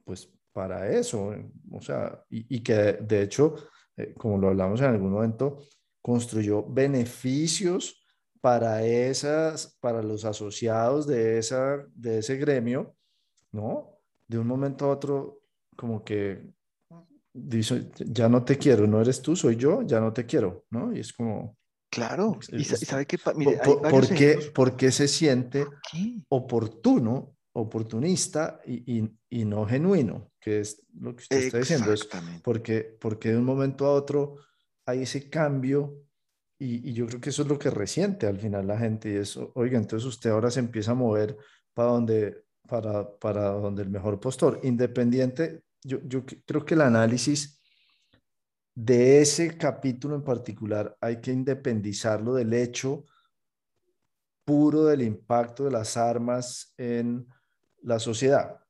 pues 0.04 0.30
para 0.52 0.90
eso, 0.90 1.34
o 1.72 1.80
sea, 1.80 2.22
y, 2.30 2.56
y 2.56 2.62
que 2.62 2.74
de 2.74 3.22
hecho, 3.22 3.56
eh, 3.96 4.14
como 4.16 4.38
lo 4.38 4.48
hablamos 4.48 4.80
en 4.80 4.86
algún 4.86 5.10
momento, 5.10 5.58
construyó 6.00 6.62
beneficios 6.62 8.04
para 8.40 8.84
esas, 8.84 9.76
para 9.80 10.02
los 10.02 10.26
asociados 10.26 11.06
de, 11.06 11.38
esa, 11.38 11.82
de 11.94 12.18
ese 12.18 12.36
gremio, 12.36 12.94
¿no? 13.52 13.98
De 14.28 14.38
un 14.38 14.46
momento 14.46 14.84
a 14.84 14.90
otro, 14.90 15.40
como 15.74 16.04
que 16.04 16.52
dice, 17.32 17.90
ya 17.98 18.28
no 18.28 18.44
te 18.44 18.58
quiero, 18.58 18.86
no 18.86 19.00
eres 19.00 19.22
tú, 19.22 19.34
soy 19.34 19.56
yo, 19.56 19.80
ya 19.80 19.98
no 19.98 20.12
te 20.12 20.26
quiero, 20.26 20.66
¿no? 20.70 20.94
Y 20.94 21.00
es 21.00 21.12
como, 21.12 21.56
Claro, 21.94 22.38
y, 22.50 22.64
sabe 22.64 23.06
que 23.06 23.18
mire, 23.36 23.58
por, 23.64 23.82
por, 23.88 24.08
qué, 24.08 24.50
¿por, 24.52 24.76
qué, 24.76 24.90
se 24.90 25.06
siente 25.06 25.64
oportuno, 26.28 27.36
oportunista 27.52 28.60
y, 28.66 28.98
y, 28.98 29.18
y, 29.30 29.44
no 29.44 29.64
genuino? 29.64 30.32
Que 30.40 30.60
es 30.60 30.82
lo 30.98 31.14
que 31.14 31.22
usted 31.22 31.36
está 31.38 31.58
diciendo. 31.58 31.92
Es 31.92 32.08
porque, 32.42 32.96
porque 33.00 33.30
de 33.30 33.38
un 33.38 33.44
momento 33.44 33.86
a 33.86 33.92
otro 33.92 34.36
hay 34.86 35.02
ese 35.02 35.30
cambio 35.30 36.04
y, 36.58 36.92
yo 36.92 37.06
creo 37.06 37.20
que 37.20 37.30
eso 37.30 37.42
es 37.42 37.48
lo 37.48 37.58
que 37.58 37.70
resiente 37.70 38.26
al 38.26 38.38
final 38.38 38.66
la 38.66 38.78
gente. 38.78 39.12
Y 39.12 39.16
eso, 39.16 39.52
oiga, 39.54 39.78
entonces 39.78 40.06
usted 40.06 40.30
ahora 40.30 40.50
se 40.50 40.60
empieza 40.60 40.92
a 40.92 40.94
mover 40.94 41.36
para 41.72 41.90
donde, 41.90 42.44
para, 42.68 43.08
para 43.18 43.50
donde 43.50 43.82
el 43.82 43.90
mejor 43.90 44.18
postor. 44.18 44.60
Independiente, 44.64 45.62
yo, 45.84 45.98
yo 46.04 46.24
creo 46.44 46.64
que 46.64 46.74
el 46.74 46.80
análisis 46.80 47.60
de 48.74 49.20
ese 49.20 49.56
capítulo 49.56 50.16
en 50.16 50.24
particular 50.24 50.96
hay 51.00 51.20
que 51.20 51.30
independizarlo 51.30 52.34
del 52.34 52.52
hecho 52.52 53.04
puro 54.44 54.84
del 54.84 55.02
impacto 55.02 55.64
de 55.64 55.70
las 55.70 55.96
armas 55.96 56.74
en 56.76 57.26
la 57.82 57.98
sociedad. 57.98 58.60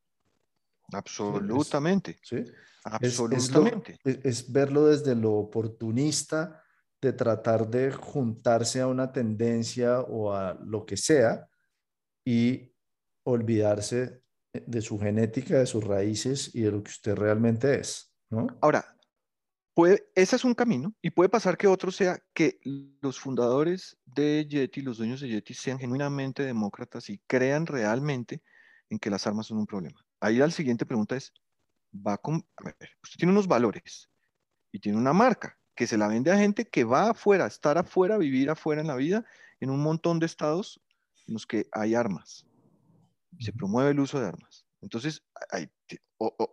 Absolutamente. 0.93 2.19
¿sí? 2.23 2.45
Absolutamente. 2.85 3.99
Es, 4.05 4.17
es, 4.17 4.25
es, 4.25 4.53
verlo 4.53 4.87
desde 4.87 5.15
lo 5.15 5.33
oportunista 5.33 6.63
de 7.01 7.13
tratar 7.13 7.69
de 7.69 7.91
juntarse 7.91 8.81
a 8.81 8.87
una 8.87 9.11
tendencia 9.11 10.01
o 10.01 10.33
a 10.33 10.55
lo 10.65 10.85
que 10.85 10.97
sea 10.97 11.49
y 12.25 12.73
olvidarse 13.25 14.23
de 14.53 14.81
su 14.81 14.99
genética, 14.99 15.59
de 15.59 15.67
sus 15.67 15.83
raíces 15.83 16.55
y 16.55 16.63
de 16.63 16.71
lo 16.71 16.83
que 16.83 16.91
usted 16.91 17.15
realmente 17.15 17.81
es. 17.81 18.15
¿no? 18.31 18.47
Ahora, 18.61 18.94
Puede, 19.75 20.07
ese 20.15 20.37
es 20.37 20.45
un 20.45 20.55
camino 20.55 20.95
y 21.03 21.11
puede 21.11 21.29
pasar 21.29 21.57
que 21.57 21.67
otro 21.67 21.91
sea 21.91 22.23
que 22.33 22.61
los 23.03 23.19
fundadores 23.19 23.99
de 24.05 24.47
Yeti, 24.49 24.83
los 24.83 24.99
dueños 24.99 25.21
de 25.21 25.29
Yeti, 25.29 25.53
sean 25.53 25.81
genuinamente 25.81 26.45
demócratas 26.45 27.11
y 27.11 27.19
crean 27.27 27.67
realmente 27.67 28.41
en 28.89 29.01
que 29.01 29.11
las 29.11 29.27
armas 29.27 29.47
son 29.47 29.59
un 29.59 29.67
problema. 29.67 30.07
Ahí 30.21 30.37
la 30.37 30.51
siguiente 30.51 30.87
pregunta 30.87 31.17
es, 31.17 31.33
va 31.95 32.17
con, 32.19 32.47
a 32.57 32.65
ver, 32.65 32.91
usted 33.03 33.19
tiene 33.19 33.33
unos 33.33 33.49
valores 33.49 34.09
y 34.71 34.79
tiene 34.79 34.97
una 34.97 35.13
marca 35.13 35.59
que 35.75 35.89
se 35.89 35.99
la 35.99 36.07
vende 36.07 36.31
a 36.31 36.39
gente 36.39 36.67
que 36.67 36.85
va 36.85 37.11
afuera, 37.11 37.47
estar 37.47 37.77
afuera, 37.77 38.17
vivir 38.17 38.51
afuera 38.51 38.81
en 38.81 38.87
la 38.87 38.97
vida, 38.97 39.25
en 39.59 39.71
un 39.71 39.83
montón 39.83 40.21
de 40.21 40.27
estados 40.27 40.81
en 41.27 41.35
los 41.35 41.47
que 41.47 41.67
hay 41.73 41.95
armas. 41.95 42.47
Se 43.41 43.53
promueve 43.53 43.91
el 43.91 43.99
uso 43.99 44.21
de 44.21 44.29
armas. 44.29 44.67
Entonces, 44.81 45.25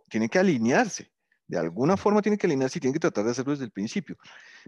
tiene 0.08 0.28
que 0.28 0.38
alinearse. 0.38 1.11
De 1.52 1.58
alguna 1.58 1.98
forma 1.98 2.22
tiene 2.22 2.38
que 2.38 2.46
alinearse 2.46 2.78
y 2.78 2.80
tiene 2.80 2.94
que 2.94 3.00
tratar 3.00 3.26
de 3.26 3.32
hacerlo 3.32 3.52
desde 3.52 3.66
el 3.66 3.70
principio. 3.70 4.16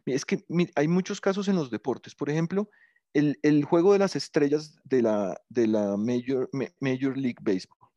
Es 0.05 0.27
que 0.27 0.44
hay 0.75 0.87
muchos 0.87 1.18
casos 1.18 1.49
en 1.49 1.57
los 1.57 1.70
deportes. 1.70 2.14
Por 2.14 2.29
ejemplo, 2.29 2.68
el, 3.14 3.64
juego 3.64 3.94
de 3.94 4.01
las 4.01 4.16
estrellas 4.16 4.77
de 4.85 5.01
la, 5.01 5.40
de 5.49 5.66
la 5.66 5.97
Major, 5.97 6.51
Major 6.81 7.16
League 7.16 7.38
Baseball 7.40 7.88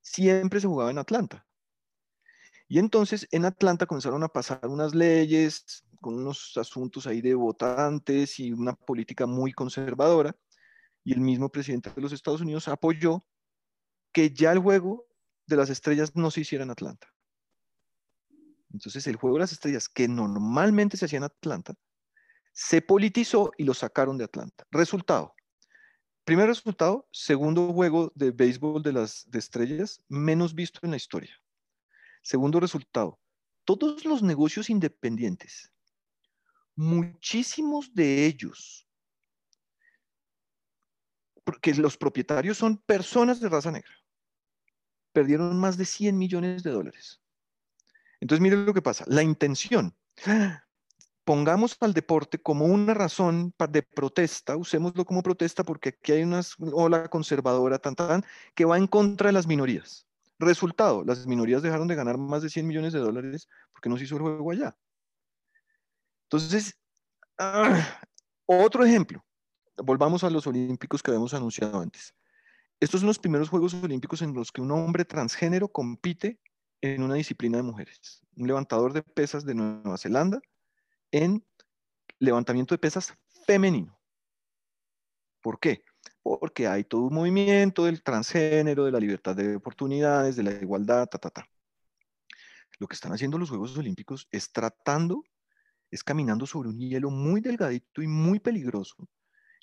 siempre 0.00 0.58
se 0.58 0.68
jugaba 0.68 0.90
en 0.90 0.96
Atlanta. 0.96 1.46
Y 2.66 2.78
entonces 2.78 3.28
en 3.30 3.44
Atlanta 3.44 3.84
comenzaron 3.84 4.22
a 4.22 4.28
pasar 4.28 4.66
unas 4.68 4.94
leyes 4.94 5.84
con 6.00 6.14
unos 6.14 6.56
asuntos 6.56 7.06
ahí 7.06 7.20
de 7.20 7.34
votantes 7.34 8.40
y 8.40 8.52
una 8.52 8.72
política 8.72 9.26
muy 9.26 9.52
conservadora. 9.52 10.34
Y 11.04 11.12
el 11.12 11.20
mismo 11.20 11.50
presidente 11.50 11.90
de 11.94 12.00
los 12.00 12.12
Estados 12.12 12.40
Unidos 12.40 12.68
apoyó 12.68 13.22
que 14.14 14.30
ya 14.30 14.52
el 14.52 14.60
juego 14.60 15.04
de 15.46 15.56
las 15.56 15.68
estrellas 15.68 16.16
no 16.16 16.30
se 16.30 16.40
hiciera 16.40 16.64
en 16.64 16.70
Atlanta. 16.70 17.06
Entonces 18.72 19.06
el 19.06 19.16
juego 19.16 19.36
de 19.36 19.40
las 19.40 19.52
estrellas 19.52 19.88
que 19.88 20.08
normalmente 20.08 20.96
se 20.96 21.04
hacía 21.04 21.18
en 21.18 21.24
Atlanta, 21.24 21.74
se 22.52 22.82
politizó 22.82 23.52
y 23.56 23.64
lo 23.64 23.74
sacaron 23.74 24.18
de 24.18 24.24
Atlanta. 24.24 24.64
Resultado. 24.70 25.34
Primer 26.24 26.46
resultado, 26.46 27.08
segundo 27.10 27.72
juego 27.72 28.12
de 28.14 28.30
béisbol 28.30 28.82
de 28.82 28.92
las 28.92 29.28
de 29.30 29.38
estrellas 29.38 30.00
menos 30.08 30.54
visto 30.54 30.80
en 30.82 30.92
la 30.92 30.96
historia. 30.96 31.34
Segundo 32.22 32.60
resultado, 32.60 33.18
todos 33.64 34.04
los 34.04 34.22
negocios 34.22 34.68
independientes, 34.70 35.72
muchísimos 36.76 37.92
de 37.94 38.26
ellos, 38.26 38.86
porque 41.44 41.74
los 41.74 41.96
propietarios 41.96 42.58
son 42.58 42.76
personas 42.78 43.40
de 43.40 43.48
raza 43.48 43.70
negra, 43.70 43.94
perdieron 45.12 45.58
más 45.58 45.76
de 45.76 45.86
100 45.86 46.16
millones 46.16 46.62
de 46.62 46.70
dólares. 46.70 47.19
Entonces, 48.20 48.42
miren 48.42 48.66
lo 48.66 48.74
que 48.74 48.82
pasa. 48.82 49.04
La 49.08 49.22
intención, 49.22 49.94
pongamos 51.24 51.76
al 51.80 51.94
deporte 51.94 52.38
como 52.38 52.66
una 52.66 52.94
razón 52.94 53.54
de 53.70 53.82
protesta, 53.82 54.56
usémoslo 54.56 55.04
como 55.04 55.22
protesta 55.22 55.64
porque 55.64 55.90
aquí 55.90 56.12
hay 56.12 56.22
una 56.22 56.40
ola 56.72 57.08
conservadora 57.08 57.78
tan, 57.78 57.94
tan, 57.94 58.24
que 58.54 58.64
va 58.64 58.76
en 58.76 58.86
contra 58.86 59.28
de 59.28 59.32
las 59.32 59.46
minorías. 59.46 60.06
Resultado, 60.38 61.04
las 61.04 61.26
minorías 61.26 61.62
dejaron 61.62 61.86
de 61.86 61.94
ganar 61.94 62.18
más 62.18 62.42
de 62.42 62.50
100 62.50 62.66
millones 62.66 62.92
de 62.92 63.00
dólares 63.00 63.48
porque 63.72 63.88
no 63.88 63.96
se 63.96 64.04
hizo 64.04 64.16
el 64.16 64.22
juego 64.22 64.50
allá. 64.50 64.76
Entonces, 66.24 66.78
ah, 67.38 68.00
otro 68.46 68.84
ejemplo, 68.84 69.24
volvamos 69.76 70.24
a 70.24 70.30
los 70.30 70.46
olímpicos 70.46 71.02
que 71.02 71.10
habíamos 71.10 71.34
anunciado 71.34 71.80
antes. 71.80 72.14
Estos 72.80 73.00
son 73.00 73.08
los 73.08 73.18
primeros 73.18 73.50
Juegos 73.50 73.74
Olímpicos 73.74 74.22
en 74.22 74.32
los 74.32 74.50
que 74.50 74.62
un 74.62 74.70
hombre 74.70 75.04
transgénero 75.04 75.68
compite 75.68 76.40
en 76.80 77.02
una 77.02 77.14
disciplina 77.14 77.58
de 77.58 77.62
mujeres. 77.62 78.22
Un 78.36 78.46
levantador 78.46 78.92
de 78.92 79.02
pesas 79.02 79.44
de 79.44 79.54
Nueva 79.54 79.98
Zelanda 79.98 80.40
en 81.10 81.44
levantamiento 82.18 82.74
de 82.74 82.78
pesas 82.78 83.14
femenino. 83.46 83.98
¿Por 85.40 85.58
qué? 85.58 85.82
porque 86.22 86.66
hay 86.66 86.84
todo 86.84 87.02
un 87.02 87.14
movimiento 87.14 87.84
del 87.84 88.02
transgénero, 88.02 88.84
de 88.84 88.92
la 88.92 89.00
libertad 89.00 89.34
de 89.34 89.56
oportunidades, 89.56 90.36
de 90.36 90.42
la 90.42 90.52
igualdad, 90.52 91.06
ta, 91.06 91.18
ta, 91.18 91.30
ta. 91.30 91.46
Lo 92.78 92.86
que 92.86 92.94
están 92.94 93.12
haciendo 93.12 93.38
los 93.38 93.50
Juegos 93.50 93.76
Olímpicos 93.76 94.28
es 94.30 94.52
tratando, 94.52 95.22
es 95.90 96.04
caminando 96.04 96.46
sobre 96.46 96.68
un 96.68 96.78
hielo 96.78 97.10
muy 97.10 97.40
delgadito 97.40 98.02
y 98.02 98.06
muy 98.06 98.38
peligroso, 98.38 98.96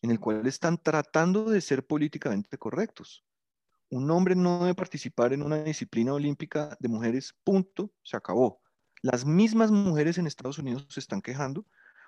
en 0.02 0.12
el 0.12 0.20
cual 0.20 0.46
están 0.46 0.78
tratando 0.78 1.50
de 1.50 1.62
ser 1.62 1.86
políticamente 1.86 2.58
correctos. 2.58 3.24
Un 3.90 4.10
hombre 4.12 4.36
no 4.36 4.60
debe 4.60 4.76
participar 4.76 5.34
en 5.34 5.42
una 5.42 5.64
disciplina 5.64 6.14
olímpica 6.14 6.76
de 6.80 6.90
mujeres, 6.90 7.34
punto, 7.44 7.92
se 8.04 8.18
acabó. 8.18 8.62
Las 9.02 9.26
mismas 9.26 9.72
mujeres 9.72 10.18
en 10.18 10.28
Estados 10.28 10.58
Unidos 10.58 10.86
se 10.90 11.00
están 11.00 11.22
quejando 11.22 11.66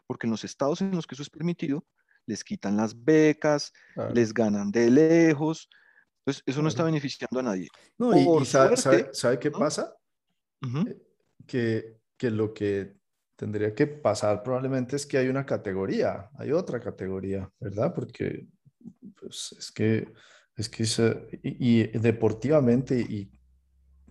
porque 0.08 0.26
en 0.26 0.32
los 0.32 0.44
estados 0.44 0.82
en 0.82 0.92
los 0.92 1.06
que 1.06 1.14
eso 1.14 1.22
es 1.22 1.30
permitido, 1.30 1.86
les 2.26 2.44
quitan 2.44 2.76
las 2.76 3.04
becas, 3.04 3.72
les 4.14 4.34
ganan 4.34 4.72
de 4.72 4.90
lejos. 4.90 5.70
Entonces, 6.20 6.44
eso 6.48 6.62
no 6.64 6.68
está 6.68 6.84
beneficiando 6.84 7.40
a 7.40 7.44
nadie. 7.44 7.68
No, 7.98 8.18
y, 8.18 8.46
sabe, 8.46 9.40
qué 9.40 9.52
pasa? 9.52 9.96
Eh, 10.64 10.98
que, 11.46 12.00
que 12.18 12.32
lo 12.32 12.54
que 12.56 12.98
tendría 13.36 13.74
que 13.74 13.88
pasar 13.88 14.44
probablemente 14.44 14.96
es 14.96 15.06
que 15.06 15.18
hay 15.18 15.28
una 15.28 15.46
categoría, 15.46 16.30
hay 16.40 16.52
otra 16.52 16.80
categoría, 16.80 17.50
¿verdad? 17.60 17.94
Porque 17.94 18.48
pues, 19.16 19.56
es 19.58 19.72
que, 19.72 20.12
es 20.60 20.70
que 20.70 20.84
y, 21.42 21.84
deportivamente 21.98 23.00
y 23.00 23.32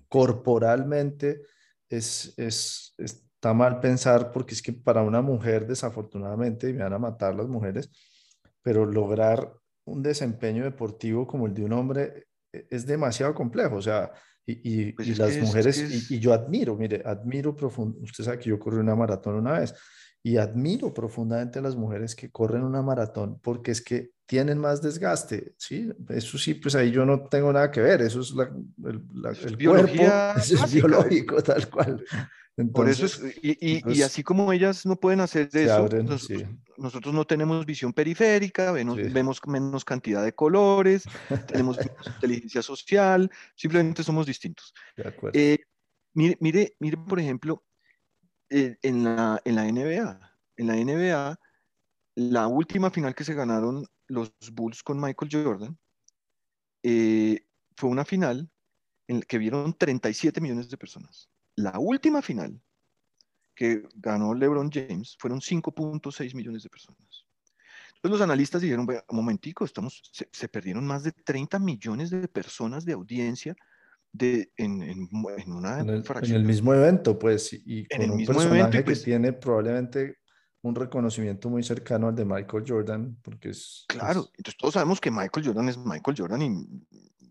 corporalmente 0.08 1.42
es, 1.90 2.32
es, 2.38 2.94
está 2.96 3.52
mal 3.52 3.80
pensar 3.80 4.32
porque 4.32 4.54
es 4.54 4.62
que 4.62 4.72
para 4.72 5.02
una 5.02 5.20
mujer 5.20 5.66
desafortunadamente, 5.66 6.70
y 6.70 6.72
me 6.72 6.84
van 6.84 6.94
a 6.94 6.98
matar 6.98 7.34
las 7.34 7.48
mujeres, 7.48 7.90
pero 8.62 8.86
lograr 8.86 9.52
un 9.84 10.02
desempeño 10.02 10.64
deportivo 10.64 11.26
como 11.26 11.46
el 11.46 11.54
de 11.54 11.64
un 11.64 11.72
hombre 11.74 12.28
e, 12.52 12.66
es 12.70 12.86
demasiado 12.86 13.34
complejo, 13.34 13.76
o 13.76 13.82
sea, 13.82 14.10
y, 14.46 14.88
y, 14.88 14.92
pues 14.92 15.18
las 15.18 15.36
mujeres, 15.36 16.10
y, 16.10 16.18
yo 16.18 16.32
admiro, 16.32 16.74
mire, 16.74 17.02
admiro 17.04 17.54
profundamente, 17.54 18.04
usted 18.10 18.24
sabe 18.24 18.38
que 18.38 18.48
yo 18.48 18.58
corrí 18.58 18.78
una 18.78 18.96
maratón 18.96 19.34
una 19.34 19.58
vez, 19.60 19.74
y 20.22 20.36
admiro 20.36 20.92
profundamente 20.92 21.58
a 21.58 21.62
las 21.62 21.76
mujeres 21.76 22.14
que 22.14 22.30
corren 22.30 22.62
una 22.62 22.82
maratón 22.82 23.38
porque 23.40 23.70
es 23.70 23.80
que 23.80 24.10
tienen 24.26 24.58
más 24.58 24.82
desgaste, 24.82 25.54
¿sí? 25.56 25.90
Eso 26.10 26.36
sí, 26.36 26.52
pues 26.54 26.74
ahí 26.74 26.90
yo 26.90 27.06
no 27.06 27.28
tengo 27.28 27.50
nada 27.50 27.70
que 27.70 27.80
ver, 27.80 28.02
eso 28.02 28.20
es 28.20 28.32
la, 28.32 28.44
el, 28.84 29.02
el 29.46 29.58
cuerpo, 29.58 30.02
es 30.36 30.72
biológico 30.72 31.42
tal 31.42 31.68
cual. 31.70 32.04
Por 32.72 32.88
eso 32.88 33.06
es, 33.06 33.22
y, 33.40 34.02
así 34.02 34.24
como 34.24 34.52
ellas 34.52 34.84
no 34.84 34.96
pueden 34.96 35.20
hacer 35.20 35.48
eso, 35.52 35.88
nosotros, 36.76 37.14
no 37.14 37.24
tenemos 37.24 37.64
visión 37.64 37.92
periférica, 37.92 38.72
vemos, 38.72 39.40
menos 39.46 39.84
cantidad 39.84 40.24
de 40.24 40.34
colores, 40.34 41.04
tenemos 41.46 41.78
inteligencia 42.16 42.62
social, 42.62 43.30
simplemente 43.54 44.02
somos 44.02 44.26
distintos. 44.26 44.74
Eh, 45.32 45.58
mire, 46.14 46.36
mire, 46.40 46.74
mire, 46.80 46.96
por 46.96 47.20
ejemplo, 47.20 47.64
en, 48.50 49.04
la, 49.04 49.40
NBA, 49.44 50.34
en 50.56 50.66
la 50.66 50.74
NBA, 50.74 51.40
la 52.14 52.46
última 52.46 52.90
final 52.90 53.14
que 53.14 53.24
se 53.24 53.34
ganaron 53.34 53.86
los 54.06 54.32
Bulls 54.52 54.82
con 54.82 55.00
Michael 55.00 55.30
Jordan, 55.30 55.78
eh, 56.82 57.46
fue 57.76 57.90
una 57.90 58.04
final 58.04 58.50
en 59.06 59.20
la 59.20 59.26
que 59.26 59.38
vieron 59.38 59.72
37 59.72 60.40
millones 60.40 60.68
de 60.70 60.76
personas. 60.76 61.30
La 61.56 61.78
última 61.78 62.22
final 62.22 62.60
que 63.54 63.82
ganó 63.96 64.34
LeBron 64.34 64.70
James 64.70 65.16
fueron 65.18 65.40
5.6 65.40 66.34
millones 66.34 66.62
de 66.62 66.70
personas. 66.70 67.26
Entonces 67.96 68.10
los 68.12 68.20
analistas 68.20 68.62
dijeron, 68.62 68.86
un 68.88 69.16
momentico, 69.16 69.64
estamos, 69.64 70.00
se, 70.12 70.48
perdieron 70.48 70.86
más 70.86 71.02
de 71.02 71.10
30 71.10 71.58
millones 71.58 72.10
de 72.10 72.28
personas 72.28 72.84
de 72.84 72.92
audiencia 72.92 73.56
de, 74.12 74.50
en, 74.56 74.82
en, 74.82 75.08
una 75.12 75.80
en 75.80 75.90
el, 75.90 76.44
mismo 76.44 76.74
evento, 76.74 77.18
pues, 77.18 77.52
y 77.52 77.86
con 77.86 78.10
un 78.10 78.24
personaje 78.24 78.78
que 78.78 78.82
pues 78.84 79.02
tiene 79.02 79.32
probablemente 79.32 80.18
un 80.62 80.74
reconocimiento 80.74 81.48
muy 81.48 81.62
cercano 81.62 82.08
al 82.08 82.14
de 82.14 82.24
Michael 82.24 82.64
Jordan, 82.66 83.16
porque 83.22 83.50
es... 83.50 83.84
Claro, 83.88 84.28
entonces 84.36 84.56
todos 84.58 84.74
sabemos 84.74 85.00
que 85.00 85.10
Michael 85.10 85.46
Jordan 85.46 85.68
es 85.68 85.78
Michael 85.78 86.16
Jordan 86.18 86.42
y 86.42 86.66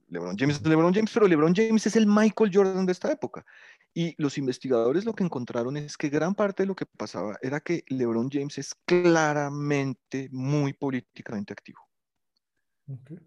LeBron 0.10 0.38
James 0.38 0.56
es 0.56 0.66
LeBron 0.66 0.94
James, 0.94 1.12
pero 1.14 1.28
LeBron 1.28 1.54
James 1.54 1.86
es 1.86 1.96
el 1.96 2.08
Michael 2.08 2.52
Jordan 2.54 2.86
de 2.86 2.92
esta 2.94 3.12
época. 3.12 3.46
Y 3.94 4.16
los 4.22 4.38
investigadores 4.38 5.06
lo 5.06 5.14
que 5.14 5.24
encontraron 5.24 5.76
es 5.76 5.98
que 5.98 6.10
gran 6.10 6.36
parte 6.36 6.64
de 6.64 6.68
lo 6.68 6.76
que 6.76 6.86
pasaba 6.86 7.38
era 7.42 7.60
que 7.60 7.84
LeBron 7.88 8.30
James 8.32 8.58
es 8.58 8.76
claramente 8.86 10.30
muy 10.32 10.74
políticamente 10.74 11.54
activo. 11.54 11.80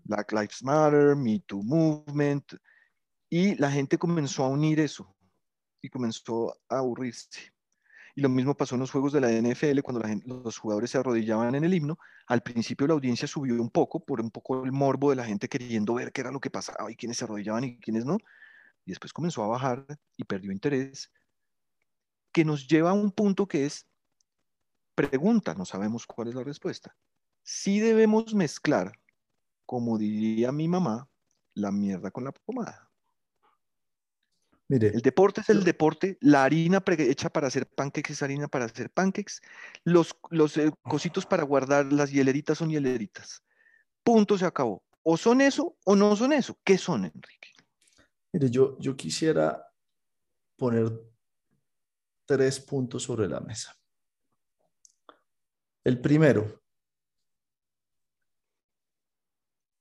Black 0.05 0.33
Lives 0.33 0.63
Matter, 0.63 1.17
Me 1.17 1.41
Too 1.41 1.63
Movement, 1.63 2.55
y 3.31 3.55
la 3.55 3.71
gente 3.71 3.97
comenzó 3.97 4.45
a 4.45 4.49
unir 4.49 4.81
eso 4.81 5.17
y 5.81 5.89
comenzó 5.89 6.53
a 6.69 6.79
aburrirse. 6.79 7.53
Y 8.17 8.23
lo 8.23 8.29
mismo 8.29 8.57
pasó 8.57 8.75
en 8.75 8.81
los 8.81 8.91
juegos 8.91 9.13
de 9.13 9.21
la 9.21 9.31
NFL 9.31 9.81
cuando 9.83 10.03
los 10.27 10.59
jugadores 10.59 10.91
se 10.91 10.99
arrodillaban 10.99 11.55
en 11.55 11.65
el 11.65 11.73
himno. 11.73 11.97
Al 12.27 12.43
principio 12.43 12.89
la 12.89 12.95
audiencia 12.95 13.29
subió 13.29 13.55
un 13.55 13.71
poco 13.71 14.05
por 14.05 14.21
un 14.21 14.33
poco 14.33 14.65
el 14.65 14.73
morbo 14.73 15.11
de 15.11 15.17
la 15.17 15.25
gente 15.25 15.49
queriendo 15.49 15.95
ver 15.95 16.13
qué 16.13 16.23
era 16.23 16.33
lo 16.33 16.41
que 16.41 16.51
pasaba 16.51 16.91
y 16.91 16.97
quiénes 16.97 17.19
se 17.19 17.25
arrodillaban 17.25 17.65
y 17.65 17.79
quiénes 17.79 18.05
no. 18.05 18.19
Y 18.85 18.91
después 18.91 19.13
comenzó 19.13 19.45
a 19.45 19.49
bajar 19.49 19.87
y 20.17 20.25
perdió 20.25 20.51
interés, 20.51 21.13
que 22.33 22.45
nos 22.45 22.67
lleva 22.67 22.91
a 22.91 22.95
un 22.95 23.13
punto 23.13 23.47
que 23.47 23.65
es 23.65 23.87
pregunta, 24.97 25.55
no 25.55 25.65
sabemos 25.65 26.05
cuál 26.05 26.29
es 26.29 26.35
la 26.35 26.43
respuesta. 26.43 26.97
Si 27.43 27.79
debemos 27.79 28.35
mezclar, 28.35 28.93
como 29.67 29.99
diría 29.99 30.51
mi 30.51 30.67
mamá, 30.67 31.09
la 31.55 31.71
mierda 31.71 32.11
con 32.11 32.25
la 32.25 32.33
pomada. 32.33 32.90
Mire, 34.71 34.87
El 34.87 35.03
deporte 35.03 35.41
es 35.41 35.51
el 35.51 35.65
deporte, 35.65 36.17
la 36.21 36.45
harina 36.45 36.81
hecha 36.87 37.29
para 37.29 37.49
hacer 37.49 37.67
pancakes 37.67 38.13
es 38.13 38.23
harina 38.23 38.47
para 38.47 38.67
hacer 38.67 38.89
pancakes, 38.89 39.41
los, 39.83 40.17
los 40.31 40.57
eh, 40.59 40.71
cositos 40.83 41.27
para 41.27 41.43
guardar 41.43 41.93
las 41.93 42.13
hieleritas 42.13 42.59
son 42.59 42.71
hieleritas. 42.71 43.43
Punto, 44.05 44.39
se 44.39 44.47
acabó. 44.47 44.85
O 45.03 45.17
son 45.17 45.41
eso 45.41 45.77
o 45.85 45.97
no 45.97 46.15
son 46.15 46.33
eso. 46.33 46.57
¿Qué 46.63 46.79
son, 46.79 47.05
Enrique? 47.05 47.51
mire, 48.33 48.49
yo, 48.49 48.79
yo 48.79 48.97
quisiera 48.97 49.61
poner 50.57 50.89
tres 52.25 52.61
puntos 52.61 53.03
sobre 53.03 53.27
la 53.27 53.41
mesa. 53.41 53.77
El 55.83 56.01
primero, 56.01 56.63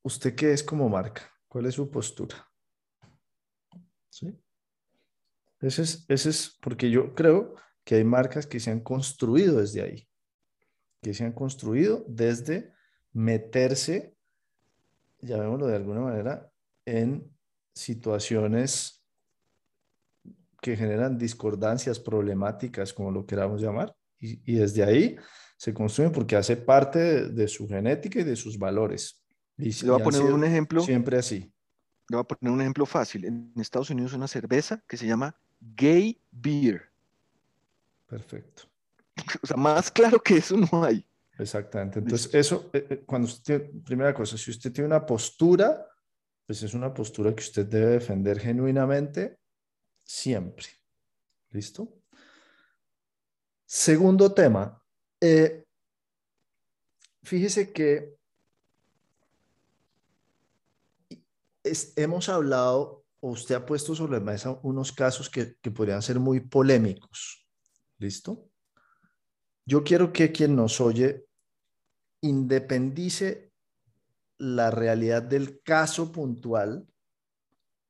¿usted 0.02 0.34
qué 0.34 0.52
es 0.52 0.64
como 0.64 0.90
marca? 0.90 1.32
¿Cuál 1.48 1.68
es 1.68 1.76
su 1.76 1.92
postura? 1.92 2.52
¿Sí? 4.10 4.36
Ese 5.62 5.82
es, 5.82 6.06
ese 6.08 6.30
es 6.30 6.58
porque 6.62 6.90
yo 6.90 7.14
creo 7.16 7.56
que 7.84 7.96
hay 7.96 8.04
marcas 8.04 8.48
que 8.48 8.60
se 8.60 8.72
han 8.72 8.80
construido 8.80 9.60
desde 9.60 9.82
ahí, 9.82 10.08
que 11.02 11.14
se 11.14 11.26
han 11.26 11.34
construido 11.34 12.06
desde 12.08 12.74
meterse, 13.14 14.16
llamémoslo 15.20 15.68
de 15.68 15.76
alguna 15.76 16.02
manera, 16.02 16.52
en 16.86 17.30
situaciones 17.74 19.04
que 20.62 20.76
generan 20.76 21.18
discordancias, 21.18 22.00
problemáticas, 22.00 22.94
como 22.94 23.12
lo 23.12 23.26
queramos 23.26 23.62
llamar, 23.62 23.96
y, 24.20 24.42
y 24.52 24.58
desde 24.58 24.84
ahí 24.84 25.18
se 25.58 25.74
construyen 25.74 26.12
porque 26.12 26.36
hace 26.36 26.56
parte 26.56 27.00
de, 27.00 27.30
de 27.30 27.48
su 27.48 27.68
genética 27.68 28.20
y 28.20 28.24
de 28.24 28.36
sus 28.36 28.58
valores. 28.58 29.22
Y, 29.58 29.72
Le 29.84 29.92
voy 29.92 30.02
a 30.02 30.04
poner 30.04 30.22
un 30.22 30.44
ejemplo. 30.46 30.82
Siempre 30.82 31.18
así. 31.18 31.54
Le 32.08 32.16
voy 32.16 32.22
a 32.22 32.24
poner 32.24 32.54
un 32.54 32.62
ejemplo 32.62 32.86
fácil. 32.86 33.26
En 33.26 33.52
Estados 33.58 33.90
Unidos 33.90 34.14
una 34.14 34.28
cerveza 34.28 34.82
que 34.88 34.96
se 34.96 35.06
llama 35.06 35.36
Gay 35.60 36.22
Beer. 36.32 36.90
Perfecto. 38.08 38.64
O 39.44 39.48
sea, 39.48 39.58
más 39.58 39.92
claro 39.92 40.20
que 40.22 40.38
eso 40.38 40.56
no 40.58 40.84
hay. 40.84 41.06
Exactamente. 41.38 42.00
Entonces, 42.00 42.34
eso, 42.34 42.70
eh, 42.74 42.86
eh, 42.90 43.04
cuando 43.06 43.28
usted, 43.28 43.70
tiene- 43.70 43.84
primera 43.84 44.14
cosa, 44.14 44.38
si 44.38 44.52
usted 44.52 44.72
tiene 44.72 44.88
una 44.88 45.06
postura, 45.06 45.86
pues 46.46 46.64
es 46.64 46.74
una 46.74 46.94
postura 46.94 47.34
que 47.36 47.44
usted 47.44 47.66
debe 47.66 47.92
defender 47.92 48.40
genuinamente 48.40 49.40
siempre. 50.04 50.66
¿Listo? 51.52 52.02
Segundo 53.66 54.34
tema. 54.34 54.82
eh, 55.22 55.66
fíjese 57.24 57.72
que 57.74 58.16
es- 61.64 61.94
hemos 61.98 62.30
hablado, 62.30 62.99
usted 63.22 63.56
ha 63.56 63.66
puesto 63.66 63.96
sobre 63.96 64.14
la 64.14 64.20
mesa 64.20 64.60
unos 64.64 64.92
casos 64.92 65.30
que, 65.30 65.56
que 65.62 65.72
podrían 65.72 66.02
ser 66.02 66.20
muy 66.20 66.40
polémicos. 66.42 67.46
¿Listo? 67.98 68.50
Yo 69.66 69.84
quiero 69.84 70.12
que 70.12 70.32
quien 70.32 70.56
nos 70.56 70.80
oye 70.82 71.26
independice 72.22 73.52
la 74.38 74.72
realidad 74.72 75.22
del 75.22 75.62
caso 75.62 76.12
puntual 76.12 76.88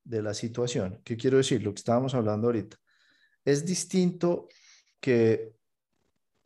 de 0.03 0.21
la 0.21 0.33
situación. 0.33 1.01
¿Qué 1.03 1.15
quiero 1.15 1.37
decir? 1.37 1.61
Lo 1.61 1.73
que 1.73 1.79
estábamos 1.79 2.15
hablando 2.15 2.47
ahorita. 2.47 2.77
Es 3.45 3.65
distinto 3.65 4.47
que 4.99 5.53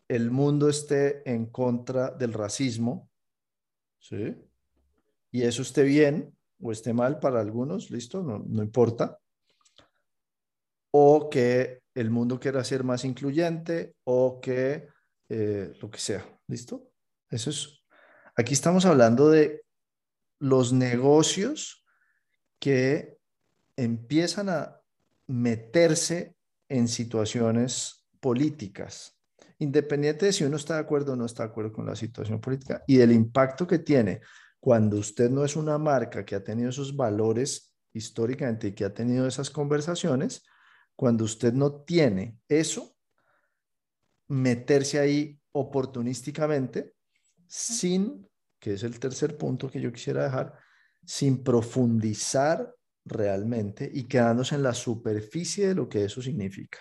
el 0.08 0.30
mundo 0.30 0.69
esté 0.69 1.28
en 1.30 1.48
contra 1.48 2.12
del 2.12 2.34
racismo, 2.34 3.10
¿sí? 4.00 4.36
Y 5.32 5.43
eso 5.43 5.62
esté 5.62 5.84
bien 5.84 6.36
o 6.63 6.71
esté 6.71 6.93
mal 6.93 7.19
para 7.19 7.41
algunos, 7.41 7.91
listo, 7.91 8.23
no, 8.23 8.39
no 8.39 8.63
importa. 8.63 9.19
O 10.91 11.30
que 11.30 11.84
el 11.93 12.10
mundo 12.10 12.39
quiera 12.39 12.63
ser 12.63 12.84
más 12.84 13.04
incluyente 13.04 13.95
o 14.06 14.39
que 14.41 14.88
eh, 15.30 15.73
lo 15.82 15.91
que 15.91 15.99
sea, 15.99 16.26
listo. 16.47 16.89
Eso 17.30 17.49
es, 17.49 17.84
aquí 18.36 18.54
estamos 18.54 18.86
hablando 18.86 19.30
de 19.30 19.63
los 20.39 20.73
negocios 20.73 21.86
que 22.60 23.17
empiezan 23.76 24.49
a 24.49 24.80
meterse 25.28 26.36
en 26.69 26.88
situaciones 26.88 28.06
políticas, 28.19 29.17
independiente 29.60 30.28
de 30.28 30.34
si 30.34 30.43
uno 30.43 30.58
está 30.58 30.76
de 30.76 30.82
acuerdo 30.82 31.13
o 31.13 31.15
no 31.15 31.26
está 31.26 31.43
de 31.43 31.49
acuerdo 31.49 31.73
con 31.73 31.86
la 31.86 31.95
situación 31.95 32.39
política 32.39 32.84
y 32.88 32.97
del 32.97 33.12
impacto 33.12 33.67
que 33.67 33.80
tiene 33.80 34.21
cuando 34.63 34.97
usted 34.97 35.30
no 35.30 35.43
es 35.43 35.58
una 35.58 35.78
marca 35.78 36.23
que 36.23 36.36
ha 36.36 36.41
tenido 36.41 36.69
esos 36.69 36.95
valores 36.95 37.76
históricamente 37.91 38.69
y 38.69 38.71
que 38.71 38.86
ha 38.86 38.93
tenido 38.93 39.28
esas 39.28 39.49
conversaciones, 39.49 40.45
cuando 40.95 41.26
usted 41.26 41.52
no 41.52 41.82
tiene 41.82 42.39
eso, 42.47 42.95
meterse 44.30 44.99
ahí 44.99 45.38
oportunísticamente 45.52 46.93
sin, 47.45 48.26
que 48.58 48.76
es 48.76 48.84
el 48.84 48.97
tercer 49.02 49.38
punto 49.38 49.69
que 49.69 49.82
yo 49.82 49.91
quisiera 49.91 50.23
dejar, 50.23 50.58
sin 51.04 51.43
profundizar 51.43 52.73
realmente 53.04 53.91
y 53.93 54.06
quedándose 54.06 54.56
en 54.56 54.63
la 54.63 54.73
superficie 54.73 55.67
de 55.67 55.76
lo 55.76 55.89
que 55.89 56.06
eso 56.06 56.21
significa. 56.21 56.80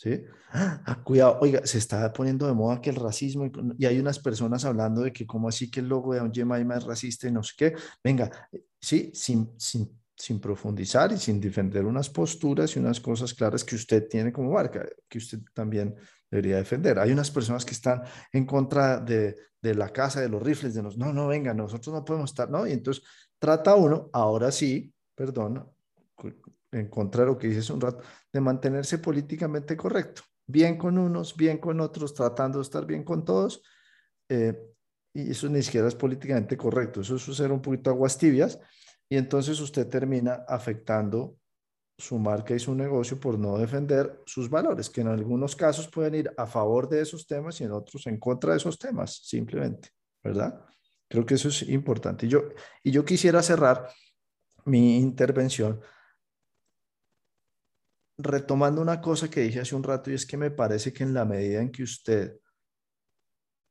¿Sí? 0.00 0.24
Ah, 0.50 0.98
cuidado, 1.04 1.40
oiga, 1.42 1.60
se 1.66 1.76
está 1.76 2.10
poniendo 2.10 2.46
de 2.46 2.54
moda 2.54 2.80
que 2.80 2.88
el 2.88 2.96
racismo 2.96 3.44
y, 3.76 3.84
hay 3.84 3.98
unas 3.98 4.18
personas 4.18 4.64
hablando 4.64 5.02
de 5.02 5.12
que 5.12 5.26
como 5.26 5.46
así 5.46 5.70
que 5.70 5.80
el 5.80 5.88
logo 5.88 6.14
de 6.14 6.30
Jemima 6.32 6.74
es 6.74 6.84
racista 6.84 7.28
y 7.28 7.32
no 7.32 7.42
sé 7.42 7.52
qué. 7.54 7.74
Venga, 8.02 8.30
sí, 8.80 9.10
sin, 9.12 9.52
sin, 9.58 10.00
sin 10.16 10.40
profundizar 10.40 11.12
y 11.12 11.18
sin 11.18 11.38
defender 11.38 11.84
unas 11.84 12.08
posturas 12.08 12.74
y 12.74 12.78
unas 12.78 12.98
cosas 12.98 13.34
claras 13.34 13.62
que 13.62 13.76
usted 13.76 14.08
tiene 14.08 14.32
como 14.32 14.52
marca, 14.52 14.88
que 15.06 15.18
usted 15.18 15.40
también 15.52 15.94
debería 16.30 16.56
defender. 16.56 16.98
Hay 16.98 17.12
unas 17.12 17.30
personas 17.30 17.66
que 17.66 17.72
están 17.72 18.00
en 18.32 18.46
contra 18.46 19.00
de, 19.00 19.36
de 19.60 19.74
la 19.74 19.90
casa, 19.90 20.22
de 20.22 20.30
los 20.30 20.42
rifles, 20.42 20.72
de 20.72 20.82
los, 20.82 20.96
no, 20.96 21.12
no, 21.12 21.26
venga, 21.26 21.52
nosotros 21.52 21.94
no 21.94 22.06
podemos 22.06 22.30
estar, 22.30 22.48
¿no? 22.48 22.66
Y 22.66 22.72
entonces 22.72 23.04
trata 23.38 23.74
uno, 23.74 24.08
ahora 24.14 24.50
sí, 24.50 24.94
perdón, 25.14 25.70
en 26.72 26.88
contra 26.88 27.22
de 27.22 27.28
lo 27.28 27.38
que 27.38 27.48
dices 27.48 27.68
un 27.70 27.80
rato, 27.80 28.02
de 28.32 28.40
mantenerse 28.40 28.98
políticamente 28.98 29.76
correcto, 29.76 30.22
bien 30.46 30.76
con 30.76 30.98
unos, 30.98 31.36
bien 31.36 31.58
con 31.58 31.80
otros, 31.80 32.14
tratando 32.14 32.58
de 32.58 32.62
estar 32.62 32.86
bien 32.86 33.04
con 33.04 33.24
todos, 33.24 33.62
eh, 34.28 34.58
y 35.12 35.30
eso 35.30 35.48
ni 35.48 35.62
siquiera 35.62 35.88
es 35.88 35.94
políticamente 35.94 36.56
correcto, 36.56 37.00
eso 37.00 37.16
es 37.16 37.22
ser 37.36 37.50
un 37.50 37.60
poquito 37.60 37.90
aguas 37.90 38.16
tibias, 38.16 38.58
y 39.08 39.16
entonces 39.16 39.60
usted 39.60 39.88
termina 39.88 40.44
afectando 40.46 41.36
su 41.98 42.18
marca 42.18 42.54
y 42.54 42.58
su 42.58 42.74
negocio 42.74 43.20
por 43.20 43.38
no 43.38 43.58
defender 43.58 44.22
sus 44.24 44.48
valores, 44.48 44.88
que 44.88 45.02
en 45.02 45.08
algunos 45.08 45.54
casos 45.54 45.88
pueden 45.88 46.14
ir 46.14 46.32
a 46.36 46.46
favor 46.46 46.88
de 46.88 47.02
esos 47.02 47.26
temas 47.26 47.60
y 47.60 47.64
en 47.64 47.72
otros 47.72 48.06
en 48.06 48.18
contra 48.18 48.52
de 48.52 48.56
esos 48.56 48.78
temas, 48.78 49.20
simplemente, 49.24 49.90
¿verdad? 50.22 50.64
Creo 51.08 51.26
que 51.26 51.34
eso 51.34 51.48
es 51.48 51.62
importante. 51.68 52.28
Yo, 52.28 52.44
y 52.82 52.90
yo 52.90 53.04
quisiera 53.04 53.42
cerrar 53.42 53.88
mi 54.64 54.98
intervención 54.98 55.80
retomando 58.22 58.80
una 58.80 59.00
cosa 59.00 59.28
que 59.28 59.40
dije 59.40 59.60
hace 59.60 59.74
un 59.74 59.82
rato 59.82 60.10
y 60.10 60.14
es 60.14 60.26
que 60.26 60.36
me 60.36 60.50
parece 60.50 60.92
que 60.92 61.04
en 61.04 61.14
la 61.14 61.24
medida 61.24 61.60
en 61.60 61.70
que 61.70 61.82
usted 61.82 62.38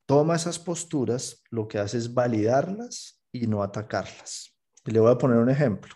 toma 0.06 0.36
esas 0.36 0.58
posturas, 0.58 1.44
lo 1.52 1.68
que 1.68 1.78
hace 1.78 1.98
es 1.98 2.14
validarlas 2.14 3.22
y 3.32 3.48
no 3.48 3.62
atacarlas. 3.62 4.58
Y 4.86 4.92
le 4.92 5.00
voy 5.00 5.12
a 5.12 5.18
poner 5.18 5.38
un 5.38 5.50
ejemplo. 5.50 5.94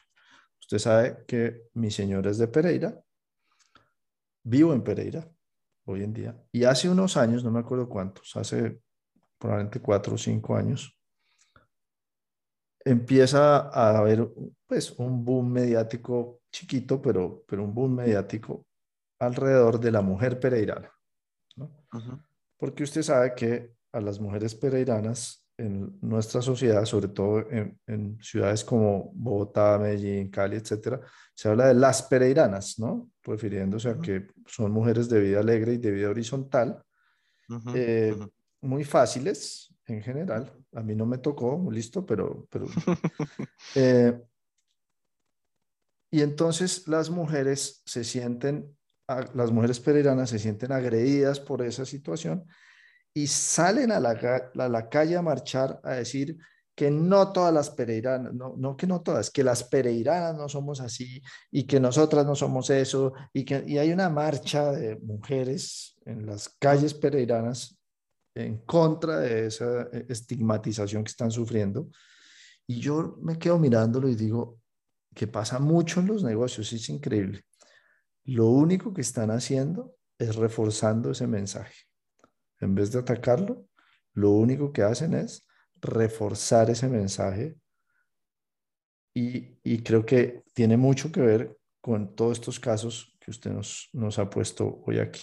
Usted 0.60 0.78
sabe 0.78 1.24
que 1.28 1.64
mi 1.74 1.90
señora 1.90 2.30
es 2.32 2.38
de 2.38 2.48
Pereira, 2.48 3.02
vivo 4.44 4.74
en 4.74 4.84
Pereira 4.84 5.28
hoy 5.86 6.04
en 6.04 6.14
día, 6.14 6.42
y 6.52 6.64
hace 6.64 6.90
unos 6.90 7.18
años, 7.18 7.44
no 7.44 7.52
me 7.52 7.60
acuerdo 7.60 7.90
cuántos, 7.90 8.36
hace 8.36 8.80
probablemente 9.38 9.82
cuatro 9.82 10.16
o 10.16 10.18
cinco 10.18 10.56
años, 10.56 10.98
empieza 12.86 13.70
a 13.70 13.98
haber 13.98 14.30
pues 14.68 14.92
un 14.98 15.24
boom 15.24 15.52
mediático 15.52 16.42
chiquito, 16.52 17.02
pero, 17.02 17.44
pero 17.48 17.64
un 17.64 17.74
boom 17.74 17.96
mediático 17.96 18.66
alrededor 19.20 19.80
de 19.80 19.92
la 19.92 20.02
mujer 20.02 20.40
pereirana. 20.40 20.92
¿no? 21.56 21.66
Uh 21.94 21.98
-huh. 21.98 22.24
Porque 22.58 22.84
usted 22.84 23.02
sabe 23.02 23.34
que 23.36 23.74
a 23.92 24.00
las 24.00 24.20
mujeres 24.20 24.56
pereiranas 24.56 25.48
en 25.58 25.98
nuestra 26.02 26.42
sociedad, 26.42 26.84
sobre 26.86 27.10
todo 27.10 27.50
en, 27.52 27.80
en, 27.86 28.18
ciudades 28.22 28.64
como 28.64 29.12
Bogotá, 29.14 29.78
Medellín, 29.78 30.30
Cali, 30.32 30.58
etcétera, 30.58 31.00
se 31.36 31.48
habla 31.48 31.68
de 31.68 31.76
las 31.76 32.02
pereiranas, 32.04 32.80
¿no? 32.80 33.12
Refiriéndose 33.22 33.90
uh 33.90 33.94
-huh. 33.94 34.00
a 34.00 34.02
que 34.02 34.28
son 34.48 34.72
mujeres 34.72 35.10
de 35.10 35.20
vida 35.20 35.40
alegre 35.40 35.74
y 35.74 35.78
de 35.78 35.92
vida 35.92 36.10
horizontal, 36.10 36.84
uh 37.50 37.54
-huh. 37.54 37.74
eh, 37.76 38.16
muy 38.62 38.84
fáciles 38.84 39.73
en 39.88 40.02
general. 40.02 40.52
A 40.74 40.82
mí 40.82 40.96
no 40.96 41.06
me 41.06 41.18
tocó, 41.18 41.70
listo, 41.72 42.06
pero... 42.06 42.48
pero 42.50 42.68
eh, 43.76 44.22
y 46.12 46.22
entonces 46.22 46.88
las 46.88 47.10
mujeres 47.10 47.82
se 47.88 48.04
sienten, 48.04 48.78
las 49.34 49.52
mujeres 49.52 49.80
pereiranas 49.80 50.30
se 50.30 50.38
sienten 50.38 50.72
agredidas 50.72 51.40
por 51.40 51.64
esa 51.64 51.86
situación 51.86 52.46
y 53.16 53.26
salen 53.26 53.92
a 53.92 54.00
la, 54.00 54.12
a 54.56 54.70
la 54.70 54.90
calle 54.90 55.18
a 55.18 55.24
marchar 55.24 55.80
a 55.84 55.94
decir 55.94 56.38
que 56.76 56.90
no 56.90 57.32
todas 57.32 57.54
las 57.54 57.70
pereiranas, 57.72 58.34
no, 58.34 58.56
no 58.58 58.76
que 58.76 58.88
no 58.88 59.02
todas, 59.02 59.30
que 59.30 59.44
las 59.44 59.64
pereiranas 59.64 60.36
no 60.36 60.50
somos 60.50 60.82
así 60.82 61.22
y 61.52 61.66
que 61.66 61.80
nosotras 61.80 62.26
no 62.26 62.36
somos 62.36 62.70
eso 62.70 63.14
y 63.32 63.46
que 63.46 63.64
y 63.68 63.78
hay 63.78 63.92
una 63.92 64.10
marcha 64.10 64.72
de 64.72 64.96
mujeres 64.98 65.96
en 66.06 66.26
las 66.26 66.50
calles 66.60 66.94
pereiranas 66.94 67.80
en 68.36 68.58
contra 68.60 69.20
de 69.20 69.48
esa 69.48 69.84
eh, 69.84 70.06
estigmatización 70.10 71.04
que 71.04 71.12
están 71.12 71.32
sufriendo. 71.32 71.90
Y 72.68 72.80
yo 72.80 73.18
me 73.22 73.38
quedo 73.38 73.60
mirándolo 73.60 74.10
y 74.10 74.16
digo 74.16 74.60
que 75.14 75.28
pasa 75.28 75.60
mucho 75.60 76.00
en 76.00 76.08
los 76.08 76.24
negocios, 76.24 76.72
es 76.74 76.90
increíble. 76.90 77.46
Lo 78.26 78.48
único 78.48 78.94
que 78.94 79.02
están 79.02 79.32
haciendo 79.32 79.96
es 80.18 80.36
reforzando 80.36 81.12
ese 81.12 81.28
mensaje. 81.28 81.76
En 82.60 82.74
vez 82.74 82.92
de 82.92 83.00
atacarlo, 83.00 83.68
lo 84.14 84.32
único 84.32 84.72
que 84.72 84.84
hacen 84.84 85.14
es 85.14 85.46
reforzar 85.82 86.70
ese 86.70 86.88
mensaje 86.88 87.58
y, 89.14 89.84
creo 89.84 90.06
que 90.06 90.44
tiene 90.54 90.78
mucho 90.78 91.12
que 91.12 91.22
ver 91.22 91.58
con 91.82 92.16
todos 92.16 92.40
estos 92.40 92.60
casos 92.60 93.16
que 93.20 93.30
usted 93.30 93.52
nos, 93.52 93.90
nos 93.94 94.18
ha 94.18 94.30
puesto 94.30 94.82
hoy 94.86 95.00
aquí. 95.00 95.22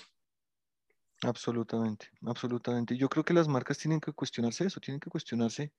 Absolutamente, 1.22 2.10
absolutamente. 2.26 2.94
Yo 2.96 3.08
creo 3.08 3.24
que 3.24 3.32
las 3.32 3.48
marcas 3.48 3.78
tienen 3.78 4.00
que 4.00 4.12
cuestionarse 4.12 4.66
eso, 4.66 4.80
tienen 4.80 5.00
que 5.00 5.08
cuestionarse 5.10 5.72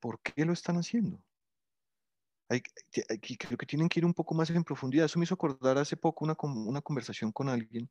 por 0.00 0.20
qué 0.22 0.44
lo 0.46 0.52
están 0.54 0.76
haciendo. 0.76 1.22
Hay, 2.50 2.60
creo 3.38 3.56
que 3.56 3.64
tienen 3.66 3.88
que 3.88 4.00
ir 4.00 4.04
un 4.04 4.12
poco 4.14 4.34
más 4.34 4.50
en 4.50 4.64
profundidad. 4.64 5.06
Eso 5.06 5.18
me 5.18 5.24
hizo 5.24 5.34
acordar 5.34 5.78
hace 5.78 5.96
poco 5.96 6.24
una, 6.24 6.36
una 6.42 6.82
conversación 6.82 7.32
con 7.32 7.48
alguien 7.48 7.88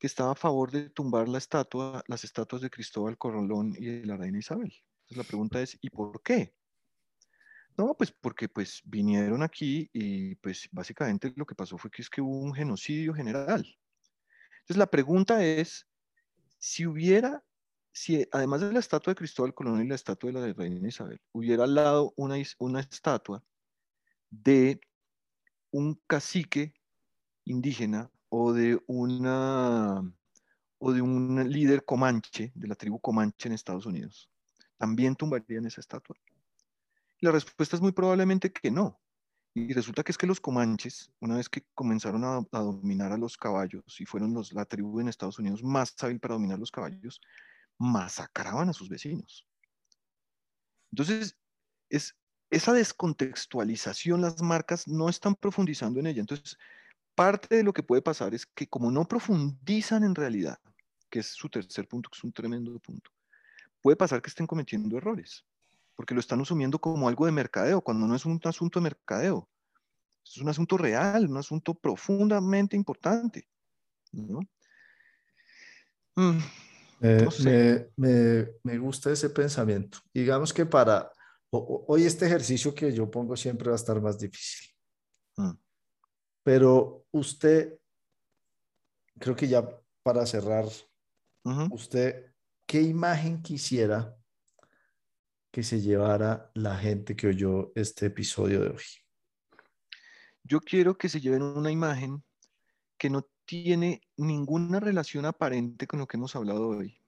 que 0.00 0.06
estaba 0.06 0.32
a 0.32 0.34
favor 0.34 0.70
de 0.70 0.90
tumbar 0.90 1.28
la 1.28 1.38
estatua, 1.38 2.02
las 2.08 2.24
estatuas 2.24 2.62
de 2.62 2.70
Cristóbal 2.70 3.18
Colón 3.18 3.74
y 3.76 3.86
de 3.86 4.06
la 4.06 4.16
reina 4.16 4.38
Isabel. 4.38 4.72
Entonces 5.02 5.16
la 5.16 5.24
pregunta 5.24 5.60
es, 5.62 5.78
¿y 5.80 5.90
por 5.90 6.22
qué? 6.22 6.54
No, 7.78 7.94
pues 7.96 8.12
porque 8.12 8.48
pues 8.48 8.82
vinieron 8.84 9.42
aquí 9.42 9.88
y 9.92 10.34
pues 10.36 10.68
básicamente 10.72 11.32
lo 11.36 11.46
que 11.46 11.54
pasó 11.54 11.78
fue 11.78 11.90
que 11.90 12.02
es 12.02 12.10
que 12.10 12.20
hubo 12.20 12.38
un 12.40 12.52
genocidio 12.54 13.14
general. 13.14 13.66
Entonces 14.68 14.80
la 14.80 14.90
pregunta 14.90 15.42
es, 15.42 15.86
si 16.58 16.84
hubiera, 16.84 17.42
si 17.90 18.28
además 18.30 18.60
de 18.60 18.70
la 18.70 18.80
estatua 18.80 19.12
de 19.12 19.16
Cristóbal 19.16 19.54
Colón 19.54 19.82
y 19.82 19.88
la 19.88 19.94
estatua 19.94 20.30
de 20.30 20.40
la 20.46 20.52
reina 20.52 20.86
Isabel, 20.86 21.22
hubiera 21.32 21.64
al 21.64 21.74
lado 21.74 22.12
una, 22.16 22.34
una 22.58 22.80
estatua 22.80 23.42
de 24.28 24.78
un 25.70 25.98
cacique 26.06 26.74
indígena 27.46 28.10
o 28.28 28.52
de 28.52 28.78
una 28.86 30.02
o 30.76 30.92
de 30.92 31.00
un 31.00 31.50
líder 31.50 31.86
comanche, 31.86 32.52
de 32.54 32.68
la 32.68 32.74
tribu 32.74 33.00
comanche 33.00 33.48
en 33.48 33.54
Estados 33.54 33.86
Unidos, 33.86 34.30
¿también 34.76 35.16
tumbarían 35.16 35.64
esa 35.64 35.80
estatua? 35.80 36.14
la 37.20 37.32
respuesta 37.32 37.74
es 37.74 37.80
muy 37.80 37.92
probablemente 37.92 38.52
que 38.52 38.70
no. 38.70 39.00
Y 39.54 39.72
resulta 39.72 40.02
que 40.02 40.12
es 40.12 40.18
que 40.18 40.26
los 40.26 40.40
comanches, 40.40 41.10
una 41.20 41.36
vez 41.36 41.48
que 41.48 41.64
comenzaron 41.74 42.24
a, 42.24 42.46
dominar 42.50 43.12
a 43.12 43.18
los 43.18 43.36
caballos 43.36 44.00
y 44.00 44.04
fueron 44.04 44.32
los, 44.34 44.52
la 44.52 44.64
tribu 44.64 45.00
en 45.00 45.08
Estados 45.08 45.38
Unidos 45.38 45.64
más 45.64 45.94
hábil 46.02 46.20
para 46.20 46.34
dominar 46.34 46.58
los 46.58 46.70
caballos, 46.70 47.20
masacraban 47.78 48.68
a 48.68 48.72
sus 48.72 48.88
vecinos. 48.88 49.46
Entonces, 50.92 51.36
es, 51.88 52.14
esa 52.50 52.72
descontextualización, 52.72 54.20
las 54.20 54.40
marcas 54.42 54.86
no 54.88 55.08
están 55.08 55.34
profundizando 55.34 56.00
en 56.00 56.06
ella. 56.06 56.20
Entonces, 56.20 56.56
parte 57.14 57.56
de 57.56 57.64
lo 57.64 57.72
que 57.72 57.82
puede 57.82 58.02
pasar 58.02 58.34
es 58.34 58.46
que 58.46 58.68
como 58.68 58.90
no 58.90 59.06
profundizan 59.06 60.04
en 60.04 60.14
realidad, 60.14 60.58
que 61.10 61.20
es 61.20 61.26
su 61.26 61.48
tercer 61.48 61.88
punto, 61.88 62.10
que 62.10 62.16
es 62.16 62.24
un 62.24 62.32
tremendo 62.32 62.78
punto, 62.78 63.10
puede 63.82 63.96
pasar 63.96 64.22
que 64.22 64.28
estén 64.28 64.46
cometiendo 64.46 64.96
errores, 64.96 65.44
porque 65.98 66.14
lo 66.14 66.20
están 66.20 66.40
asumiendo 66.40 66.78
como 66.78 67.08
algo 67.08 67.26
de 67.26 67.32
mercadeo, 67.32 67.80
cuando 67.80 68.06
no 68.06 68.14
es 68.14 68.24
un 68.24 68.40
asunto 68.44 68.78
de 68.78 68.84
mercadeo. 68.84 69.48
Es 70.24 70.38
un 70.38 70.48
asunto 70.48 70.78
real, 70.78 71.28
un 71.28 71.36
asunto 71.38 71.74
profundamente 71.74 72.76
importante. 72.76 73.48
¿no? 74.12 74.38
Mm, 76.14 76.38
me, 77.00 77.88
me, 77.96 78.48
me, 78.62 78.78
gusta 78.78 79.10
ese 79.10 79.28
pensamiento. 79.30 79.98
Digamos 80.14 80.52
que 80.52 80.64
para 80.64 81.10
hoy 81.50 82.04
este 82.04 82.26
ejercicio 82.26 82.72
que 82.72 82.92
yo 82.92 83.10
pongo 83.10 83.36
siempre 83.36 83.66
va 83.66 83.74
a 83.74 83.82
estar 83.82 84.00
más 84.00 84.20
difícil. 84.20 84.70
Mm. 85.36 85.54
Pero 86.44 87.06
usted, 87.10 87.76
creo 89.18 89.34
que 89.34 89.48
ya 89.48 89.68
para 90.04 90.24
cerrar, 90.26 90.66
usted, 91.72 92.32
¿qué 92.66 92.82
imagen 92.82 93.42
quisiera 93.42 94.16
que 95.50 95.62
se 95.62 95.80
llevara 95.80 96.50
la 96.54 96.76
gente 96.76 97.16
que 97.16 97.28
oyó 97.28 97.72
este 97.74 98.06
episodio 98.06 98.60
de 98.60 98.68
hoy? 98.70 98.82
Yo 100.42 100.60
quiero 100.60 100.96
que 100.96 101.08
se 101.08 101.20
lleven 101.20 101.42
una 101.42 101.70
imagen 101.70 102.24
que 102.96 103.10
no 103.10 103.28
tiene 103.44 104.02
ninguna 104.16 104.80
relación 104.80 105.24
aparente 105.24 105.86
con 105.86 106.00
lo 106.00 106.06
que 106.06 106.16
hemos 106.16 106.36
hablado 106.36 106.68
hoy. 106.68 107.00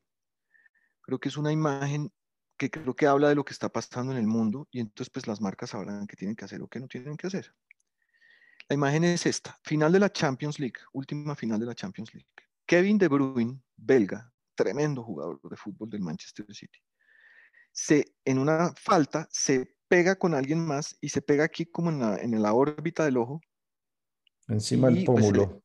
Creo 1.02 1.18
que 1.18 1.28
es 1.28 1.36
una 1.36 1.52
imagen 1.52 2.12
que 2.56 2.70
creo 2.70 2.94
que 2.94 3.06
habla 3.06 3.28
de 3.28 3.34
lo 3.34 3.44
que 3.44 3.52
está 3.52 3.70
pasando 3.70 4.12
en 4.12 4.18
el 4.18 4.26
mundo 4.26 4.68
y 4.70 4.80
entonces 4.80 5.10
pues 5.10 5.26
las 5.26 5.40
marcas 5.40 5.70
sabrán 5.70 6.06
qué 6.06 6.16
tienen 6.16 6.36
que 6.36 6.44
hacer 6.44 6.60
o 6.62 6.68
qué 6.68 6.80
no 6.80 6.88
tienen 6.88 7.16
que 7.16 7.26
hacer. 7.26 7.54
La 8.68 8.74
imagen 8.74 9.04
es 9.04 9.26
esta, 9.26 9.58
final 9.64 9.92
de 9.92 9.98
la 9.98 10.12
Champions 10.12 10.58
League, 10.60 10.78
última 10.92 11.34
final 11.34 11.58
de 11.58 11.66
la 11.66 11.74
Champions 11.74 12.14
League. 12.14 12.28
Kevin 12.66 12.98
De 12.98 13.08
Bruyne, 13.08 13.60
belga, 13.76 14.32
tremendo 14.54 15.02
jugador 15.02 15.40
de 15.42 15.56
fútbol 15.56 15.90
del 15.90 16.02
Manchester 16.02 16.46
City, 16.54 16.78
se, 17.72 18.14
en 18.24 18.38
una 18.38 18.72
falta 18.74 19.28
se 19.30 19.76
pega 19.88 20.16
con 20.16 20.34
alguien 20.34 20.64
más 20.64 20.96
y 21.00 21.08
se 21.08 21.20
pega 21.22 21.42
aquí 21.44 21.66
como 21.66 21.90
en 21.90 21.98
la, 22.00 22.16
en 22.16 22.40
la 22.40 22.52
órbita 22.52 23.04
del 23.04 23.16
ojo. 23.16 23.40
Encima 24.48 24.88
del 24.88 25.04
pues, 25.04 25.20
pómulo. 25.20 25.62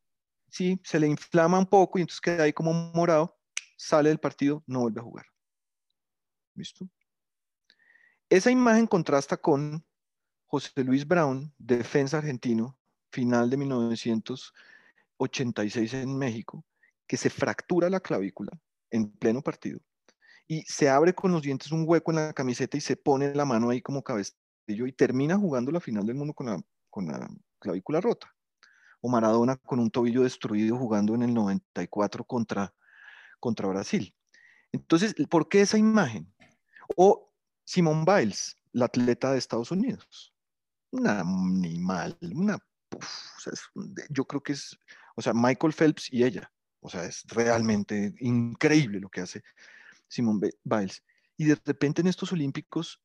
sí, 0.49 0.81
se 0.83 0.99
le 0.99 1.05
inflama 1.07 1.59
un 1.59 1.67
poco 1.67 1.99
y 1.99 2.01
entonces 2.01 2.21
queda 2.21 2.43
ahí 2.43 2.53
como 2.53 2.73
morado, 2.73 3.37
sale 3.77 4.09
del 4.09 4.19
partido, 4.19 4.63
no 4.67 4.81
vuelve 4.81 5.01
a 5.01 5.03
jugar. 5.03 5.25
¿Listo? 6.55 6.89
Esa 8.29 8.51
imagen 8.51 8.87
contrasta 8.87 9.37
con 9.37 9.85
José 10.45 10.83
Luis 10.83 11.07
Brown, 11.07 11.53
defensa 11.57 12.17
argentino, 12.17 12.77
final 13.11 13.49
de 13.49 13.57
1986 13.57 15.93
en 15.93 16.17
México, 16.17 16.65
que 17.07 17.17
se 17.17 17.29
fractura 17.29 17.89
la 17.89 17.99
clavícula 17.99 18.57
en 18.89 19.11
pleno 19.11 19.41
partido 19.41 19.79
y 20.47 20.61
se 20.63 20.89
abre 20.89 21.13
con 21.13 21.31
los 21.31 21.41
dientes 21.41 21.71
un 21.71 21.85
hueco 21.87 22.11
en 22.11 22.17
la 22.17 22.33
camiseta 22.33 22.77
y 22.77 22.81
se 22.81 22.95
pone 22.95 23.33
la 23.33 23.45
mano 23.45 23.69
ahí 23.69 23.81
como 23.81 24.03
cabestillo 24.03 24.85
y 24.85 24.91
termina 24.91 25.37
jugando 25.37 25.71
la 25.71 25.79
final 25.79 26.05
del 26.05 26.15
mundo 26.15 26.33
con 26.33 27.07
la, 27.07 27.27
clavícula 27.59 28.01
rota. 28.01 28.31
O 29.01 29.09
Maradona 29.09 29.57
con 29.57 29.79
un 29.79 29.91
tobillo 29.91 30.23
destruido 30.23 30.77
jugando 30.77 31.15
en 31.15 31.23
el 31.23 31.33
94 31.33 32.23
contra, 32.25 32.73
contra 33.39 33.67
Brasil. 33.67 34.15
Entonces, 34.71 35.15
¿por 35.29 35.47
qué 35.47 35.61
esa 35.61 35.77
imagen? 35.77 36.31
O 36.95 37.31
Simone 37.63 38.03
Biles, 38.05 38.57
la 38.71 38.85
atleta 38.85 39.31
de 39.31 39.37
Estados 39.37 39.71
Unidos. 39.71 40.33
Una 40.91 41.21
animal, 41.21 42.17
una 42.33 42.59
yo 44.09 44.25
creo 44.25 44.41
que 44.41 44.53
es, 44.53 44.77
o 45.15 45.21
sea, 45.21 45.33
Michael 45.33 45.73
Phelps 45.73 46.11
y 46.11 46.23
ella, 46.23 46.51
o 46.79 46.89
sea, 46.89 47.03
es 47.03 47.23
realmente 47.27 48.13
increíble 48.19 48.99
lo 48.99 49.09
que 49.09 49.21
hace 49.21 49.43
Simón 50.07 50.39
Biles. 50.63 51.03
Y 51.37 51.45
de 51.45 51.57
repente 51.65 52.01
en 52.01 52.07
estos 52.07 52.31
Olímpicos 52.31 53.01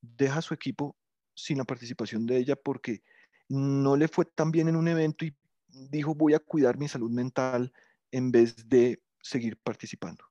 deja 0.00 0.42
su 0.42 0.54
equipo 0.54 0.96
sin 1.34 1.58
la 1.58 1.64
participación 1.64 2.26
de 2.26 2.38
ella 2.38 2.56
porque 2.56 3.02
no 3.48 3.96
le 3.96 4.08
fue 4.08 4.24
tan 4.24 4.50
bien 4.50 4.68
en 4.68 4.76
un 4.76 4.88
evento 4.88 5.24
y 5.24 5.36
dijo 5.68 6.14
voy 6.14 6.34
a 6.34 6.40
cuidar 6.40 6.78
mi 6.78 6.88
salud 6.88 7.10
mental 7.10 7.72
en 8.10 8.30
vez 8.32 8.68
de 8.68 9.02
seguir 9.22 9.56
participando. 9.58 10.24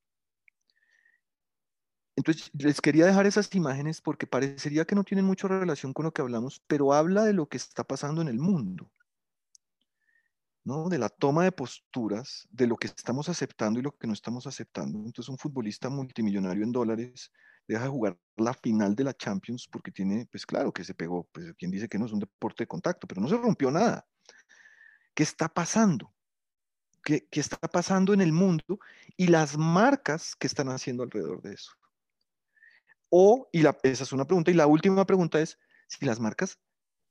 Entonces, 2.16 2.50
les 2.52 2.80
quería 2.80 3.06
dejar 3.06 3.26
esas 3.26 3.54
imágenes 3.54 4.00
porque 4.00 4.26
parecería 4.26 4.84
que 4.84 4.96
no 4.96 5.04
tienen 5.04 5.24
mucha 5.24 5.46
relación 5.46 5.92
con 5.92 6.04
lo 6.04 6.12
que 6.12 6.20
hablamos, 6.20 6.60
pero 6.66 6.92
habla 6.92 7.24
de 7.24 7.32
lo 7.32 7.46
que 7.46 7.56
está 7.56 7.84
pasando 7.84 8.20
en 8.20 8.28
el 8.28 8.40
mundo 8.40 8.90
de 10.68 10.98
la 10.98 11.08
toma 11.08 11.44
de 11.44 11.52
posturas, 11.52 12.46
de 12.50 12.66
lo 12.66 12.76
que 12.76 12.88
estamos 12.88 13.28
aceptando 13.30 13.80
y 13.80 13.82
lo 13.82 13.96
que 13.96 14.06
no 14.06 14.12
estamos 14.12 14.46
aceptando. 14.46 14.98
Entonces 14.98 15.30
un 15.30 15.38
futbolista 15.38 15.88
multimillonario 15.88 16.62
en 16.62 16.72
dólares 16.72 17.32
deja 17.66 17.84
de 17.84 17.88
jugar 17.88 18.18
la 18.36 18.52
final 18.52 18.94
de 18.94 19.04
la 19.04 19.14
Champions 19.14 19.66
porque 19.66 19.90
tiene, 19.90 20.26
pues 20.30 20.44
claro 20.44 20.70
que 20.70 20.84
se 20.84 20.94
pegó, 20.94 21.26
pues 21.32 21.54
quien 21.58 21.70
dice 21.70 21.88
que 21.88 21.98
no 21.98 22.04
es 22.04 22.12
un 22.12 22.20
deporte 22.20 22.64
de 22.64 22.68
contacto, 22.68 23.06
pero 23.06 23.20
no 23.22 23.28
se 23.28 23.38
rompió 23.38 23.70
nada. 23.70 24.06
¿Qué 25.14 25.22
está 25.22 25.48
pasando? 25.48 26.12
¿Qué, 27.02 27.26
qué 27.30 27.40
está 27.40 27.56
pasando 27.56 28.12
en 28.12 28.20
el 28.20 28.32
mundo? 28.32 28.78
Y 29.16 29.28
las 29.28 29.56
marcas 29.56 30.36
que 30.36 30.46
están 30.46 30.68
haciendo 30.68 31.02
alrededor 31.02 31.40
de 31.40 31.54
eso. 31.54 31.72
O, 33.08 33.48
y 33.52 33.62
la, 33.62 33.76
esa 33.84 34.04
es 34.04 34.12
una 34.12 34.26
pregunta, 34.26 34.50
y 34.50 34.54
la 34.54 34.66
última 34.66 35.06
pregunta 35.06 35.40
es 35.40 35.58
si 35.86 36.04
las 36.04 36.20
marcas 36.20 36.58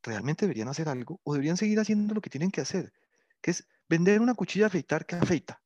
realmente 0.03 0.45
deberían 0.45 0.68
hacer 0.68 0.89
algo 0.89 1.20
o 1.24 1.34
deberían 1.34 1.58
seguir 1.58 1.80
haciendo 1.80 2.14
lo 2.14 2.22
que 2.22 2.30
tienen 2.30 2.51
que 2.51 2.62
hacer 2.62 2.93
que 3.42 3.52
es 3.52 3.68
vender 3.90 4.22
una 4.22 4.36
cuchilla 4.36 4.66
de 4.66 4.68
afeitar 4.68 5.06
que 5.06 5.16
afeita. 5.16 5.62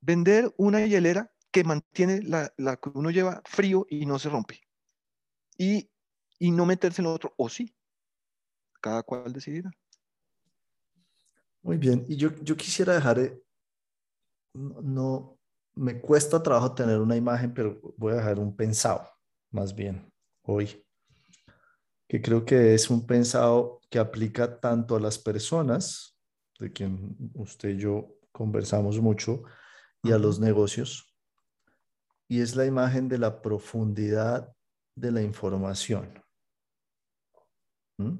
Vender 0.00 0.52
una 0.56 0.84
hielera 0.86 1.32
que 1.50 1.64
mantiene 1.64 2.22
la, 2.22 2.50
que 2.76 2.90
uno 2.94 3.10
lleva 3.10 3.42
frío 3.44 3.86
y 3.88 4.06
no 4.06 4.18
se 4.18 4.28
rompe. 4.28 4.60
y, 5.58 5.90
y 6.38 6.50
no 6.52 6.64
meterse 6.64 7.02
en 7.02 7.06
lo 7.06 7.12
otro, 7.12 7.34
o 7.36 7.48
sí, 7.48 7.74
cada 8.80 9.02
cual 9.02 9.32
decidirá. 9.32 9.70
Muy 11.62 11.76
bien, 11.76 12.04
y 12.08 12.16
yo, 12.16 12.30
yo 12.42 12.56
quisiera 12.56 12.94
dejar, 12.94 13.18
eh, 13.18 13.42
no, 14.54 15.38
me 15.74 16.00
cuesta 16.00 16.42
trabajo 16.42 16.74
tener 16.74 17.00
una 17.00 17.16
imagen, 17.16 17.52
pero 17.52 17.80
voy 17.96 18.12
a 18.12 18.16
dejar 18.16 18.38
un 18.38 18.54
pensado, 18.54 19.08
más 19.50 19.74
bien, 19.74 20.10
hoy, 20.42 20.86
que 22.08 22.22
creo 22.22 22.44
que 22.44 22.74
es 22.74 22.88
un 22.88 23.06
pensado 23.06 23.80
que 23.90 23.98
aplica 23.98 24.58
tanto 24.58 24.96
a 24.96 25.00
las 25.00 25.18
personas, 25.18 26.18
de 26.58 26.72
quien 26.72 27.16
usted 27.34 27.70
y 27.70 27.78
yo 27.78 28.16
conversamos 28.32 28.98
mucho, 29.00 29.42
y 30.02 30.12
a 30.12 30.18
los 30.18 30.40
negocios, 30.40 31.14
y 32.26 32.40
es 32.40 32.56
la 32.56 32.64
imagen 32.64 33.08
de 33.08 33.18
la 33.18 33.42
profundidad 33.42 34.52
de 34.94 35.12
la 35.12 35.22
información. 35.22 36.22
¿Mm? 37.98 38.16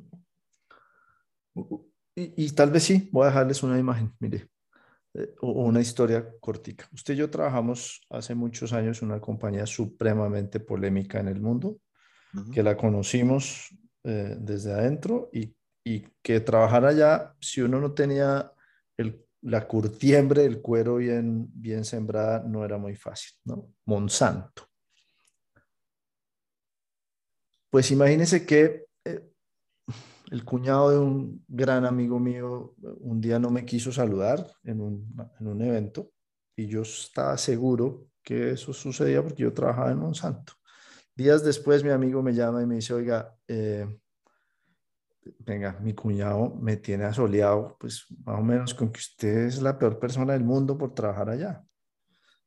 Y, 2.15 2.51
tal 2.51 2.71
vez 2.71 2.83
sí, 2.83 3.09
voy 3.13 3.25
a 3.25 3.29
dejarles 3.29 3.63
una 3.63 3.79
imagen, 3.79 4.13
mire, 4.19 4.51
eh, 5.15 5.35
o 5.41 5.65
una 5.65 5.81
historia 5.81 6.29
cortica. 6.41 6.89
Usted 6.93 7.15
y 7.15 7.19
yo 7.19 7.31
trabajamos 7.31 8.03
hace 8.11 8.35
muchos 8.35 8.73
años 8.73 9.01
en 9.03 9.11
una 9.11 9.21
compañía 9.21 9.67
supremamente 9.67 10.59
polémica 10.59 11.21
en 11.21 11.29
el 11.29 11.41
mundo, 11.41 11.79
que 12.53 12.63
la 12.63 12.77
conocimos 12.77 13.75
eh, 14.05 14.37
desde 14.39 14.73
adentro 14.73 15.31
y, 15.33 15.55
y, 15.85 16.07
que 16.23 16.41
trabajar 16.41 16.85
allá, 16.85 17.35
si 17.41 17.61
uno 17.61 17.81
no 17.81 17.93
tenía 17.93 18.53
el, 18.97 19.25
la 19.43 19.67
curtiembre, 19.67 20.45
el 20.45 20.61
cuero 20.61 20.97
bien, 20.97 21.49
bien 21.53 21.85
sembrada, 21.85 22.43
no 22.47 22.65
era 22.65 22.79
muy 22.79 22.97
fácil, 22.97 23.33
¿no? 23.45 23.73
Monsanto. 23.87 24.69
Pues 27.71 27.91
imagínense 27.91 28.47
que 28.47 28.87
eh, 29.05 29.31
el 30.31 30.45
cuñado 30.45 30.91
de 30.91 30.99
un 30.99 31.45
gran 31.47 31.85
amigo 31.85 32.19
mío 32.19 32.75
un 33.01 33.21
día 33.21 33.39
no 33.39 33.51
me 33.51 33.65
quiso 33.65 33.93
saludar 33.93 34.47
en 34.65 34.81
un, 34.81 35.63
evento 35.63 36.11
y 36.57 36.67
yo 36.67 36.83
estaba 36.83 37.37
seguro 37.37 38.09
que 38.23 38.53
eso 38.53 38.73
sucedía 38.73 39.23
porque 39.23 39.43
yo 39.43 39.53
trabajaba 39.53 39.91
en 39.91 39.99
Monsanto. 39.99 40.55
Días 41.19 41.43
después 41.43 41.83
mi 41.83 41.91
amigo 41.91 42.23
me 42.23 42.33
llama 42.33 42.63
y 42.63 42.67
me 42.67 42.77
dice, 42.77 42.95
oiga, 42.95 43.37
eh, 43.49 43.85
venga, 45.41 45.77
mi 45.81 45.93
cuñado 45.93 46.55
me 46.55 46.77
tiene 46.77 47.07
asoleado, 47.07 47.77
pues 47.81 48.07
más 48.25 48.39
o 48.39 48.43
menos 48.45 48.73
con 48.73 48.93
que 48.93 49.01
usted 49.01 49.47
es 49.47 49.61
la 49.61 49.77
peor 49.77 49.99
persona 49.99 50.35
del 50.35 50.45
mundo 50.45 50.79
por 50.79 50.95
trabajar 50.95 51.31
allá. 51.31 51.65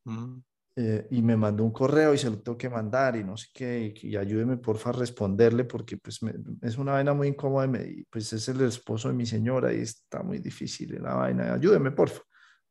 Mm. 0.05 0.37
Eh, 0.77 1.05
y 1.11 1.21
me 1.21 1.35
mandó 1.35 1.65
un 1.65 1.73
correo 1.73 2.13
y 2.13 2.17
se 2.17 2.29
lo 2.29 2.39
tengo 2.39 2.57
que 2.57 2.69
mandar 2.69 3.17
y 3.17 3.25
no 3.25 3.35
sé 3.35 3.47
qué, 3.53 3.93
y, 3.93 4.15
ayúdeme 4.15 4.55
porfa 4.55 4.91
a 4.91 4.93
responderle 4.93 5.65
porque 5.65 5.97
pues 5.97 6.21
es 6.61 6.77
una 6.77 6.93
vaina 6.93 7.13
muy 7.13 7.27
incómoda 7.27 7.67
y 7.83 8.05
pues 8.09 8.31
es 8.31 8.47
el 8.47 8.61
esposo 8.61 9.09
de 9.09 9.15
mi 9.15 9.25
señora 9.25 9.73
y 9.73 9.81
está 9.81 10.23
muy 10.23 10.39
difícil 10.39 10.97
la 11.03 11.15
vaina, 11.15 11.55
ayúdeme 11.55 11.91
porfa. 11.91 12.21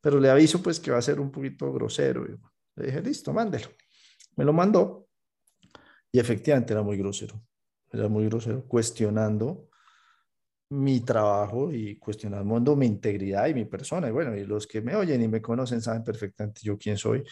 Pero 0.01 0.19
le 0.19 0.31
aviso 0.31 0.63
pues 0.63 0.81
que 0.81 0.93
va 0.93 0.97
a 0.97 1.03
ser 1.03 1.21
un 1.21 1.31
poquito 1.31 1.71
grosero. 1.71 2.25
Y 2.25 2.39
le 2.77 2.87
dije, 2.87 3.03
listo, 3.03 3.35
mándelo. 3.35 3.69
Me 4.37 4.47
lo 4.47 4.55
mandó 4.55 5.10
y 6.13 6.19
efectivamente 6.19 6.73
era 6.73 6.83
muy 6.83 6.97
grosero, 6.97 7.43
era 7.91 8.09
muy 8.09 8.27
grosero, 8.27 8.67
cuestionando 8.67 9.69
mi 10.71 11.01
trabajo 11.01 11.73
y 11.73 11.99
cuestionando 11.99 12.77
mi 12.77 12.87
integridad 12.87 13.49
y 13.49 13.55
mi 13.55 13.65
persona. 13.65 14.09
Y 14.09 14.13
bueno, 14.13 14.37
y 14.37 14.45
los 14.45 14.67
que 14.67 14.81
me 14.81 14.95
oyen 14.95 15.23
y 15.23 15.29
me 15.29 15.43
conocen 15.43 15.83
saben 15.83 16.05
perfectamente 16.05 16.61
yo 16.63 16.79
quién 16.79 16.97
soy. 16.97 17.25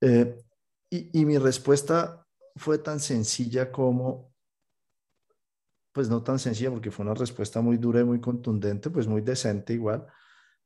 Eh, 0.00 0.36
y, 0.90 1.24
mi 1.24 1.38
respuesta 1.38 2.26
fue 2.56 2.78
tan 2.78 2.98
sencilla 3.00 3.70
como, 3.70 4.34
pues 5.92 6.08
no 6.08 6.22
tan 6.22 6.38
sencilla 6.38 6.70
porque 6.70 6.90
fue 6.90 7.04
una 7.04 7.14
respuesta 7.14 7.60
muy 7.60 7.76
dura 7.76 8.00
y 8.00 8.04
muy 8.04 8.20
contundente, 8.20 8.90
pues 8.90 9.06
muy 9.06 9.22
decente 9.22 9.72
igual, 9.72 10.06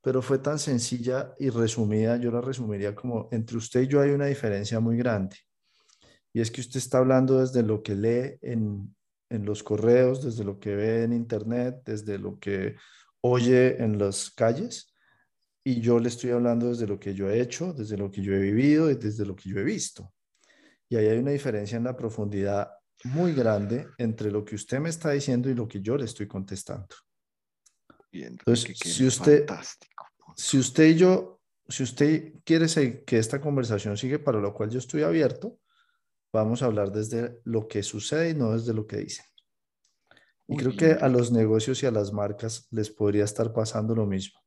pero 0.00 0.22
fue 0.22 0.38
tan 0.38 0.58
sencilla 0.58 1.34
y 1.38 1.50
resumida, 1.50 2.16
yo 2.16 2.30
la 2.30 2.40
resumiría 2.40 2.94
como, 2.94 3.28
entre 3.32 3.58
usted 3.58 3.82
y 3.82 3.88
yo 3.88 4.00
hay 4.00 4.10
una 4.10 4.26
diferencia 4.26 4.80
muy 4.80 4.96
grande. 4.96 5.36
Y 6.34 6.40
es 6.40 6.50
que 6.50 6.60
usted 6.60 6.78
está 6.78 6.98
hablando 6.98 7.40
desde 7.40 7.62
lo 7.62 7.82
que 7.82 7.94
lee 7.94 8.38
en, 8.42 8.94
en 9.30 9.44
los 9.44 9.62
correos, 9.62 10.22
desde 10.22 10.44
lo 10.44 10.58
que 10.58 10.74
ve 10.74 11.04
en 11.04 11.12
internet, 11.12 11.82
desde 11.84 12.18
lo 12.18 12.38
que 12.38 12.76
oye 13.22 13.82
en 13.82 13.98
las 13.98 14.30
calles, 14.30 14.92
y 15.64 15.80
yo 15.80 15.98
le 15.98 16.08
estoy 16.08 16.30
hablando 16.30 16.68
desde 16.68 16.86
lo 16.86 17.00
que 17.00 17.14
yo 17.14 17.30
he 17.30 17.40
hecho, 17.40 17.72
desde 17.72 17.96
lo 17.96 18.10
que 18.10 18.20
yo 18.20 18.34
he 18.34 18.40
vivido 18.40 18.90
y 18.90 18.96
desde 18.96 19.24
lo 19.24 19.34
que 19.34 19.48
yo 19.48 19.58
he 19.58 19.64
visto. 19.64 20.12
Y 20.90 20.96
ahí 20.96 21.06
hay 21.06 21.18
una 21.18 21.30
diferencia 21.30 21.78
en 21.78 21.84
la 21.84 21.96
profundidad 21.96 22.68
muy 23.04 23.32
grande 23.32 23.86
entre 23.96 24.30
lo 24.30 24.44
que 24.44 24.56
usted 24.56 24.78
me 24.80 24.90
está 24.90 25.12
diciendo 25.12 25.48
y 25.48 25.54
lo 25.54 25.66
que 25.66 25.80
yo 25.80 25.96
le 25.96 26.04
estoy 26.04 26.26
contestando. 26.26 26.94
Entonces, 28.12 28.76
si 28.78 29.06
usted, 29.06 29.46
si 30.36 30.58
usted 30.58 30.84
y 30.84 30.94
yo, 30.96 31.40
si 31.68 31.82
usted 31.82 32.34
quiere 32.44 32.66
que 33.04 33.18
esta 33.18 33.40
conversación 33.40 33.96
siga, 33.96 34.18
para 34.18 34.40
lo 34.40 34.52
cual 34.52 34.70
yo 34.70 34.78
estoy 34.78 35.02
abierto, 35.02 35.58
vamos 36.34 36.62
a 36.62 36.66
hablar 36.66 36.92
desde 36.92 37.40
lo 37.44 37.66
que 37.66 37.82
sucede 37.82 38.30
y 38.30 38.34
no 38.34 38.52
desde 38.52 38.74
lo 38.74 38.86
que 38.86 38.98
dicen. 38.98 39.24
Y 40.46 40.56
creo 40.58 40.76
que 40.76 40.92
a 40.92 41.08
los 41.08 41.32
negocios 41.32 41.82
y 41.82 41.86
a 41.86 41.90
las 41.90 42.12
marcas 42.12 42.68
les 42.70 42.90
podría 42.90 43.24
estar 43.24 43.54
pasando 43.54 43.94
lo 43.94 44.04
mismo 44.04 44.44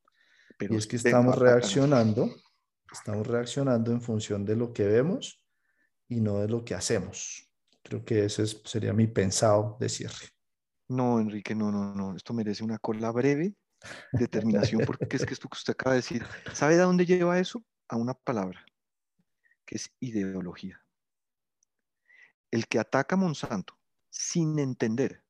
y 0.59 0.75
es 0.75 0.87
que 0.87 0.95
estamos 0.95 1.37
reaccionando, 1.37 2.29
estamos 2.91 3.27
reaccionando 3.27 3.91
en 3.91 4.01
función 4.01 4.45
de 4.45 4.55
lo 4.55 4.73
que 4.73 4.87
vemos 4.87 5.43
y 6.07 6.19
no 6.19 6.39
de 6.39 6.47
lo 6.47 6.63
que 6.63 6.73
hacemos. 6.73 7.51
Creo 7.83 8.03
que 8.03 8.25
ese 8.25 8.45
sería 8.45 8.93
mi 8.93 9.07
pensado 9.07 9.77
de 9.79 9.89
cierre. 9.89 10.29
No, 10.89 11.19
Enrique, 11.19 11.53
no, 11.53 11.71
no, 11.71 11.93
no. 11.93 12.15
Esto 12.15 12.33
merece 12.33 12.63
una 12.63 12.79
cola 12.79 13.11
breve, 13.11 13.55
determinación, 14.11 14.83
porque 14.85 15.17
es 15.17 15.25
que 15.25 15.33
esto 15.33 15.47
que 15.47 15.57
usted 15.57 15.73
acaba 15.73 15.93
de 15.93 15.99
decir, 15.99 16.25
¿sabe 16.53 16.75
de 16.75 16.83
dónde 16.83 17.05
lleva 17.05 17.39
eso? 17.39 17.63
A 17.89 17.97
una 17.97 18.13
palabra, 18.13 18.65
que 19.65 19.75
es 19.75 19.91
ideología. 19.99 20.81
El 22.51 22.67
que 22.67 22.79
ataca 22.79 23.15
a 23.15 23.19
Monsanto 23.19 23.77
sin 24.09 24.57
entender 24.59 25.23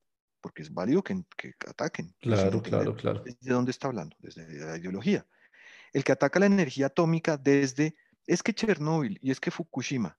porque 0.48 0.62
es 0.62 0.74
válido 0.74 1.04
que, 1.04 1.24
ataquen. 1.68 2.16
Claro, 2.22 2.62
claro, 2.62 2.96
claro. 2.96 3.22
¿Desde 3.24 3.52
dónde 3.52 3.72
está 3.72 3.88
hablando? 3.88 4.16
Desde 4.20 4.48
la 4.66 4.78
ideología. 4.78 5.26
El 5.92 6.04
que 6.04 6.12
ataca 6.14 6.40
la 6.40 6.46
energía 6.46 6.86
atómica 6.88 7.38
desde, 7.38 7.96
es 8.26 8.44
que 8.44 8.54
Chernóbil 8.54 9.20
y 9.22 9.32
es 9.32 9.40
que 9.40 9.52
Fukushima, 9.52 10.18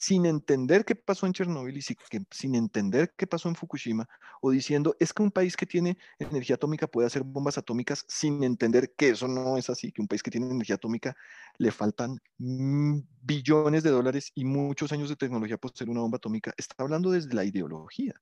sin 0.00 0.24
entender 0.24 0.84
qué 0.84 0.94
pasó 0.94 1.26
en 1.26 1.32
Chernóbil 1.34 1.76
y 1.76 1.82
sin 1.82 2.54
entender 2.54 3.12
qué 3.16 3.26
pasó 3.26 3.48
en 3.48 3.54
Fukushima, 3.54 4.08
o 4.40 4.50
diciendo, 4.50 4.96
es 4.98 5.12
que 5.12 5.22
un 5.22 5.30
país 5.30 5.56
que 5.56 5.66
tiene 5.66 5.98
energía 6.18 6.56
atómica 6.56 6.86
puede 6.86 7.06
hacer 7.06 7.22
bombas 7.22 7.58
atómicas 7.58 8.04
sin 8.08 8.42
entender 8.42 8.94
que 8.96 9.10
eso 9.10 9.28
no 9.28 9.58
es 9.58 9.68
así, 9.68 9.92
que 9.92 10.00
un 10.00 10.08
país 10.08 10.22
que 10.22 10.30
tiene 10.30 10.46
energía 10.46 10.76
atómica 10.76 11.14
le 11.58 11.70
faltan 11.70 12.18
billones 12.38 13.82
de 13.82 13.90
dólares 13.90 14.32
y 14.34 14.44
muchos 14.44 14.92
años 14.92 15.10
de 15.10 15.16
tecnología 15.16 15.58
por 15.58 15.76
ser 15.76 15.90
una 15.90 16.00
bomba 16.00 16.16
atómica, 16.16 16.54
está 16.56 16.74
hablando 16.78 17.10
desde 17.10 17.34
la 17.34 17.44
ideología. 17.44 18.14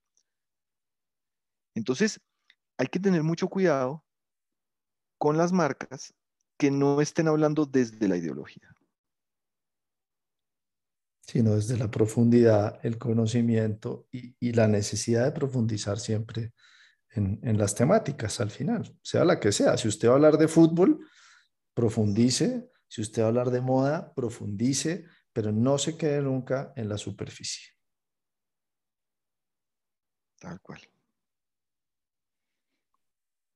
Entonces, 1.75 2.21
hay 2.79 2.89
que 2.89 2.99
tener 2.99 3.23
mucho 3.23 3.49
cuidado 3.49 4.05
con 5.19 5.37
las 5.37 5.53
marcas 5.53 6.15
que 6.59 6.71
no 6.71 7.01
estén 7.01 7.29
hablando 7.29 7.65
desde 7.65 8.09
la 8.09 8.17
ideología. 8.17 8.75
Sino 11.31 11.55
desde 11.55 11.79
la 11.79 11.89
profundidad, 11.89 12.81
el 12.83 12.99
conocimiento 12.99 14.09
y, 14.11 14.53
la 14.53 14.67
necesidad 14.67 15.25
de 15.27 15.31
profundizar 15.31 16.01
siempre 16.01 16.55
en, 17.11 17.39
en, 17.45 17.57
las 17.57 17.77
temáticas 17.77 18.41
al 18.41 18.51
final, 18.51 18.99
sea 19.01 19.25
la 19.25 19.39
que 19.39 19.53
sea. 19.53 19.77
Si 19.77 19.87
usted 19.87 20.09
va 20.09 20.13
a 20.13 20.15
hablar 20.17 20.39
de 20.39 20.49
fútbol, 20.49 21.07
profundice. 21.73 22.69
Si 22.89 23.01
usted 23.01 23.23
va 23.23 23.27
a 23.27 23.29
hablar 23.29 23.51
de 23.51 23.61
moda, 23.61 24.13
profundice, 24.13 25.05
pero 25.33 25.53
no 25.53 25.79
se 25.79 25.97
quede 25.97 26.21
nunca 26.21 26.73
en 26.75 26.89
la 26.89 26.99
superficie. 26.99 27.75
Tal 30.41 30.61
cual. 30.61 30.81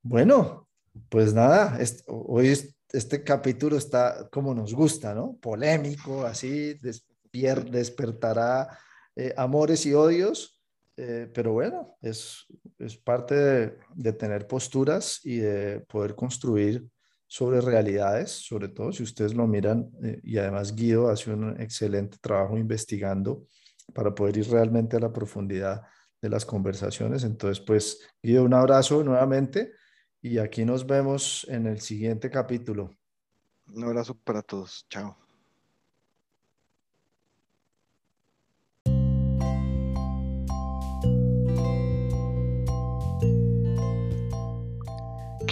Bueno, 0.01 0.68
pues 1.09 1.35
nada, 1.35 1.77
hoy 2.07 2.57
este 2.93 3.25
capítulo 3.25 3.77
está 3.77 4.29
como 4.31 4.55
nos 4.55 4.72
gusta, 4.72 5.12
¿no? 5.12 5.37
Polémico, 5.41 6.25
así, 6.25 6.79
despertará 7.43 8.78
eh, 9.16 9.35
amores 9.37 9.87
y 9.87 9.95
odios, 9.95 10.61
eh, 10.97 11.30
pero 11.32 11.53
bueno, 11.53 11.97
es, 12.01 12.47
parte 13.05 13.35
de, 13.95 14.12
tener 14.12 14.47
posturas 14.47 15.20
y 15.24 15.39
de 15.39 15.80
poder 15.80 16.14
construir 16.14 16.87
sobre 17.26 17.61
realidades, 17.61 18.30
sobre 18.30 18.68
todo 18.68 18.93
si 18.93 19.03
ustedes 19.03 19.35
lo 19.35 19.47
miran, 19.47 19.91
eh, 20.03 20.20
y 20.22 20.39
además 20.39 20.74
Guido 20.74 21.09
hace 21.09 21.32
un 21.32 21.61
excelente 21.61 22.18
trabajo 22.20 22.57
investigando 22.57 23.47
para 23.93 24.14
poder 24.14 24.39
ir 24.39 24.49
realmente 24.51 24.97
a 24.97 25.01
la 25.01 25.12
profundidad 25.12 25.82
de 26.22 26.28
las 26.28 26.45
conversaciones. 26.45 27.24
Entonces, 27.24 27.64
pues, 27.64 28.01
Guido, 28.22 28.45
un 28.45 28.55
abrazo 28.55 29.03
nuevamente 29.03 29.72
y 30.22 30.39
aquí 30.39 30.64
nos 30.64 30.87
vemos 30.87 31.47
en 31.51 31.66
el 31.66 31.80
siguiente 31.80 32.30
capítulo. 32.30 32.91
Un 33.66 33.85
abrazo 33.85 34.14
para 34.14 34.43
todos. 34.43 34.87
Chao. 34.89 35.24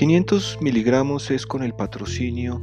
500 0.02 0.58
miligramos 0.60 1.30
es 1.30 1.46
con 1.46 1.62
el 1.62 1.74
patrocinio 1.74 2.60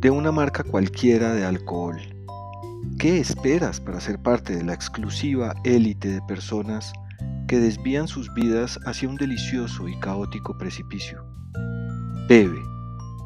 de 0.00 0.10
una 0.10 0.32
marca 0.32 0.64
cualquiera 0.64 1.34
de 1.34 1.44
alcohol. 1.44 2.00
¿Qué 2.98 3.20
esperas 3.20 3.80
para 3.80 4.00
ser 4.00 4.20
parte 4.20 4.56
de 4.56 4.64
la 4.64 4.74
exclusiva 4.74 5.54
élite 5.62 6.08
de 6.08 6.20
personas 6.22 6.92
que 7.46 7.60
desvían 7.60 8.08
sus 8.08 8.34
vidas 8.34 8.80
hacia 8.86 9.08
un 9.08 9.14
delicioso 9.14 9.86
y 9.86 9.96
caótico 10.00 10.58
precipicio? 10.58 11.24
Bebe 12.28 12.58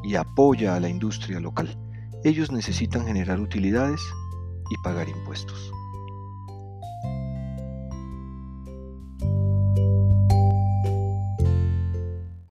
y 0.03 0.13
apoya 0.13 0.75
a 0.75 0.79
la 0.79 0.87
industria 0.87 1.39
local. 1.39 1.75
Ellos 2.23 2.51
necesitan 2.51 3.07
generar 3.07 3.39
utilidades 3.39 4.01
y 4.69 4.75
pagar 4.83 5.09
impuestos. 5.09 5.71